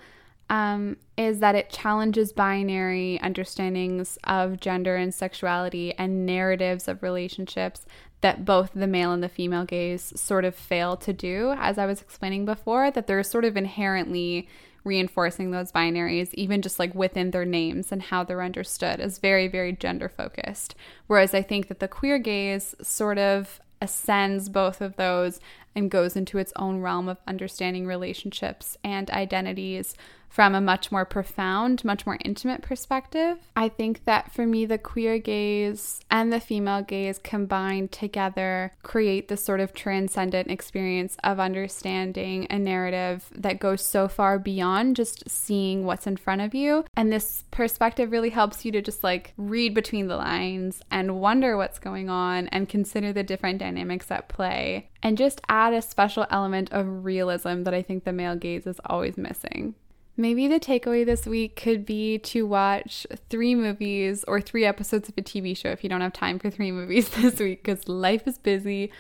um, 0.51 0.97
is 1.17 1.41
that 1.41 1.55
it 1.55 1.71
challenges 1.71 2.33
binary 2.33 3.19
understandings 3.23 4.19
of 4.25 4.61
gender 4.61 4.97
and 4.97 5.15
sexuality 5.15 5.95
and 5.95 6.25
narratives 6.25 6.89
of 6.89 7.03
relationships 7.03 7.85
that 8.21 8.45
both 8.45 8.71
the 8.75 8.87
male 8.87 9.13
and 9.13 9.23
the 9.23 9.29
female 9.29 9.65
gaze 9.65 10.13
sort 10.21 10.45
of 10.45 10.55
fail 10.55 10.97
to 10.97 11.13
do. 11.13 11.55
As 11.59 11.79
I 11.79 11.87
was 11.87 12.01
explaining 12.01 12.45
before, 12.45 12.91
that 12.91 13.07
they're 13.07 13.23
sort 13.23 13.45
of 13.45 13.57
inherently 13.57 14.49
reinforcing 14.85 15.51
those 15.51 15.71
binaries, 15.71 16.33
even 16.35 16.63
just 16.63 16.79
like 16.79 16.95
within 16.95 17.31
their 17.31 17.45
names 17.45 17.93
and 17.93 18.03
how 18.03 18.25
they're 18.25 18.43
understood, 18.43 19.01
is 19.01 19.19
very, 19.19 19.47
very 19.47 19.73
gender 19.73 20.09
focused. 20.09 20.75
Whereas 21.07 21.35
I 21.35 21.43
think 21.43 21.69
that 21.69 21.79
the 21.79 21.89
queer 21.89 22.19
gaze 22.19 22.75
sort 22.81 23.19
of 23.19 23.61
ascends 23.81 24.49
both 24.49 24.81
of 24.81 24.97
those 24.97 25.39
and 25.75 25.91
goes 25.91 26.17
into 26.17 26.39
its 26.39 26.53
own 26.57 26.81
realm 26.81 27.09
of 27.09 27.19
understanding 27.27 27.87
relationships 27.87 28.77
and 28.83 29.11
identities 29.11 29.95
from 30.29 30.55
a 30.55 30.61
much 30.61 30.93
more 30.93 31.05
profound, 31.05 31.85
much 31.85 32.07
more 32.07 32.19
intimate 32.25 32.63
perspective. 32.63 33.39
I 33.57 33.69
think 33.69 34.05
that 34.05 34.33
for 34.33 34.47
me, 34.47 34.67
the 34.67 34.79
queer 34.79 35.19
gaze 35.19 36.01
and 36.11 36.33
the 36.33 36.41
female 36.41 36.83
gaze 36.83 37.19
combined 37.19 37.93
together 37.93 38.73
create 38.83 39.29
this 39.29 39.45
sort 39.45 39.61
of 39.61 39.73
transcendent 39.73 40.51
experience 40.51 41.17
of 41.25 41.41
understanding 41.41 42.47
a 42.51 42.59
narrative 42.59 43.25
that 43.35 43.61
goes 43.61 43.85
so 43.85 44.09
far 44.09 44.39
beyond 44.39 44.97
just 44.97 45.29
seeing 45.29 45.85
what's 45.85 46.07
in 46.07 46.17
front 46.17 46.41
of 46.41 46.55
you. 46.55 46.85
And 46.97 47.13
this 47.13 47.45
perspective 47.51 48.13
really 48.13 48.31
helps 48.31 48.65
you 48.65 48.73
to 48.73 48.83
just 48.83 49.03
like 49.03 49.33
read 49.37 49.75
between 49.75 50.09
the 50.09 50.17
lines 50.17 50.83
and 50.91 51.21
wonder 51.21 51.57
what's 51.57 51.79
going 51.79 52.09
on 52.09 52.49
and 52.49 52.69
consider 52.69 53.13
the 53.13 53.23
different 53.23 53.59
dynamics 53.59 54.11
at 54.11 54.29
play 54.29 54.89
and 55.03 55.19
just 55.19 55.41
add 55.49 55.73
a 55.73 55.83
special 55.83 56.27
element 56.31 56.73
of 56.73 57.05
realism 57.05 57.63
that 57.63 57.75
I 57.75 57.83
think 57.83 58.05
the 58.05 58.13
male 58.13 58.37
gaze 58.37 58.67
is 58.67 58.81
always 58.85 59.17
missing. 59.17 59.75
Maybe 60.21 60.49
the 60.49 60.59
takeaway 60.59 61.07
this 61.07 61.27
week 61.27 61.55
could 61.55 61.87
be 61.87 62.19
to 62.19 62.45
watch 62.45 63.07
three 63.31 63.55
movies 63.55 64.25
or 64.27 64.41
three 64.41 64.65
episodes 64.65 65.09
of 65.09 65.15
a 65.17 65.23
TV 65.23 65.57
show 65.57 65.69
if 65.69 65.85
you 65.85 65.89
don't 65.89 66.01
have 66.01 66.13
time 66.13 66.41
for 66.41 66.51
three 66.51 66.73
movies 66.81 67.09
this 67.11 67.39
week 67.39 67.63
because 67.63 67.89
life 67.89 68.27
is 68.27 68.37
busy. 68.37 68.91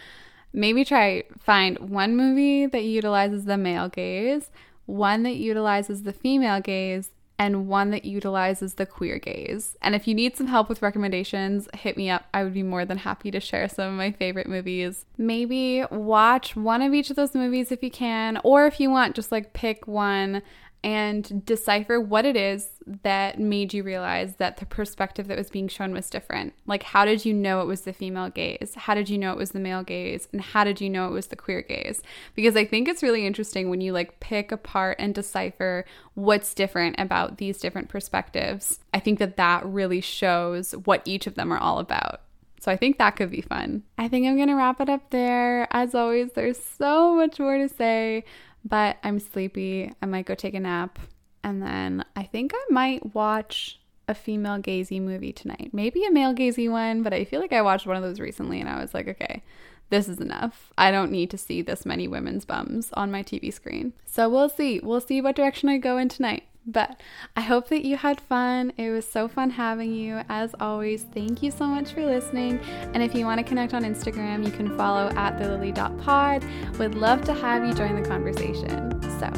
Maybe 0.52 0.84
try 0.84 1.24
find 1.36 1.90
one 1.90 2.16
movie 2.16 2.66
that 2.66 2.84
utilizes 2.84 3.46
the 3.46 3.58
male 3.58 3.88
gaze, 3.88 4.50
one 4.86 5.24
that 5.24 5.34
utilizes 5.34 6.04
the 6.04 6.12
female 6.12 6.60
gaze, 6.60 7.10
and 7.36 7.68
one 7.68 7.90
that 7.90 8.04
utilizes 8.04 8.74
the 8.74 8.86
queer 8.86 9.18
gaze. 9.18 9.76
And 9.82 9.94
if 9.94 10.08
you 10.08 10.14
need 10.14 10.36
some 10.36 10.48
help 10.48 10.68
with 10.68 10.82
recommendations, 10.82 11.68
hit 11.74 11.96
me 11.96 12.10
up. 12.10 12.26
I 12.34 12.42
would 12.42 12.54
be 12.54 12.64
more 12.64 12.84
than 12.84 12.98
happy 12.98 13.30
to 13.30 13.40
share 13.40 13.68
some 13.68 13.92
of 13.92 13.94
my 13.94 14.10
favorite 14.10 14.48
movies. 14.48 15.04
Maybe 15.16 15.84
watch 15.90 16.56
one 16.56 16.82
of 16.82 16.94
each 16.94 17.10
of 17.10 17.16
those 17.16 17.34
movies 17.34 17.70
if 17.70 17.82
you 17.82 17.90
can, 17.90 18.40
or 18.42 18.66
if 18.66 18.80
you 18.80 18.90
want, 18.90 19.14
just 19.14 19.30
like 19.30 19.52
pick 19.52 19.86
one 19.86 20.42
and 20.84 21.44
decipher 21.44 22.00
what 22.00 22.24
it 22.24 22.36
is 22.36 22.68
that 23.02 23.38
made 23.38 23.74
you 23.74 23.82
realize 23.82 24.36
that 24.36 24.58
the 24.58 24.66
perspective 24.66 25.26
that 25.26 25.36
was 25.36 25.50
being 25.50 25.68
shown 25.68 25.92
was 25.92 26.08
different. 26.08 26.54
Like, 26.66 26.82
how 26.84 27.04
did 27.04 27.24
you 27.24 27.34
know 27.34 27.60
it 27.60 27.66
was 27.66 27.82
the 27.82 27.92
female 27.92 28.30
gaze? 28.30 28.74
How 28.76 28.94
did 28.94 29.10
you 29.10 29.18
know 29.18 29.32
it 29.32 29.38
was 29.38 29.50
the 29.50 29.58
male 29.58 29.82
gaze? 29.82 30.28
And 30.32 30.40
how 30.40 30.64
did 30.64 30.80
you 30.80 30.88
know 30.88 31.08
it 31.08 31.12
was 31.12 31.26
the 31.26 31.36
queer 31.36 31.62
gaze? 31.62 32.02
Because 32.34 32.56
I 32.56 32.64
think 32.64 32.88
it's 32.88 33.02
really 33.02 33.26
interesting 33.26 33.68
when 33.68 33.80
you 33.80 33.92
like 33.92 34.20
pick 34.20 34.52
apart 34.52 34.96
and 34.98 35.14
decipher 35.14 35.84
what's 36.14 36.54
different 36.54 36.96
about 36.98 37.38
these 37.38 37.58
different 37.58 37.88
perspectives. 37.88 38.78
I 38.94 39.00
think 39.00 39.18
that 39.18 39.36
that 39.36 39.66
really 39.66 40.00
shows 40.00 40.72
what 40.72 41.02
each 41.04 41.26
of 41.26 41.34
them 41.34 41.52
are 41.52 41.58
all 41.58 41.78
about. 41.80 42.22
So 42.60 42.72
I 42.72 42.76
think 42.76 42.98
that 42.98 43.16
could 43.16 43.30
be 43.30 43.40
fun. 43.40 43.84
I 43.96 44.08
think 44.08 44.26
I'm 44.26 44.36
going 44.36 44.48
to 44.48 44.54
wrap 44.54 44.80
it 44.80 44.88
up 44.88 45.10
there. 45.10 45.68
As 45.70 45.94
always, 45.94 46.32
there's 46.32 46.62
so 46.62 47.14
much 47.14 47.38
more 47.38 47.56
to 47.56 47.68
say, 47.68 48.24
but 48.64 48.98
I'm 49.04 49.20
sleepy. 49.20 49.92
I 50.02 50.06
might 50.06 50.26
go 50.26 50.34
take 50.34 50.54
a 50.54 50.60
nap. 50.60 50.98
And 51.44 51.62
then 51.62 52.04
I 52.16 52.24
think 52.24 52.52
I 52.54 52.64
might 52.70 53.14
watch 53.14 53.80
a 54.08 54.14
female 54.14 54.58
gazy 54.58 55.00
movie 55.00 55.32
tonight. 55.32 55.70
Maybe 55.72 56.04
a 56.04 56.10
male 56.10 56.34
gazy 56.34 56.70
one, 56.70 57.02
but 57.02 57.12
I 57.12 57.24
feel 57.24 57.40
like 57.40 57.52
I 57.52 57.62
watched 57.62 57.86
one 57.86 57.96
of 57.96 58.02
those 58.02 58.20
recently 58.20 58.60
and 58.60 58.68
I 58.68 58.80
was 58.80 58.94
like, 58.94 59.06
okay, 59.06 59.42
this 59.90 60.08
is 60.08 60.18
enough. 60.18 60.72
I 60.76 60.90
don't 60.90 61.12
need 61.12 61.30
to 61.30 61.38
see 61.38 61.62
this 61.62 61.86
many 61.86 62.08
women's 62.08 62.44
bums 62.44 62.90
on 62.94 63.10
my 63.10 63.22
TV 63.22 63.52
screen. 63.52 63.92
So 64.04 64.28
we'll 64.28 64.48
see. 64.48 64.80
We'll 64.82 65.00
see 65.00 65.20
what 65.20 65.36
direction 65.36 65.68
I 65.68 65.78
go 65.78 65.98
in 65.98 66.08
tonight. 66.08 66.44
But 66.68 67.00
I 67.34 67.40
hope 67.40 67.68
that 67.68 67.84
you 67.84 67.96
had 67.96 68.20
fun. 68.20 68.74
It 68.76 68.90
was 68.90 69.10
so 69.10 69.26
fun 69.26 69.48
having 69.48 69.94
you. 69.94 70.20
As 70.28 70.54
always, 70.60 71.04
thank 71.14 71.42
you 71.42 71.50
so 71.50 71.66
much 71.66 71.92
for 71.92 72.04
listening. 72.04 72.60
And 72.92 73.02
if 73.02 73.14
you 73.14 73.24
want 73.24 73.38
to 73.38 73.44
connect 73.44 73.72
on 73.72 73.84
Instagram, 73.84 74.44
you 74.44 74.52
can 74.52 74.76
follow 74.76 75.08
at 75.16 75.38
the 75.38 75.48
lily.pod. 75.48 76.44
Would 76.78 76.94
love 76.94 77.24
to 77.24 77.32
have 77.32 77.64
you 77.64 77.72
join 77.72 78.00
the 78.00 78.06
conversation. 78.06 79.00
So 79.18 79.30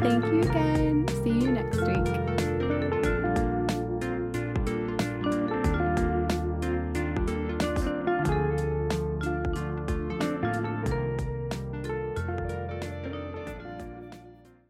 thank 0.00 0.24
you 0.26 0.42
again 0.42 1.06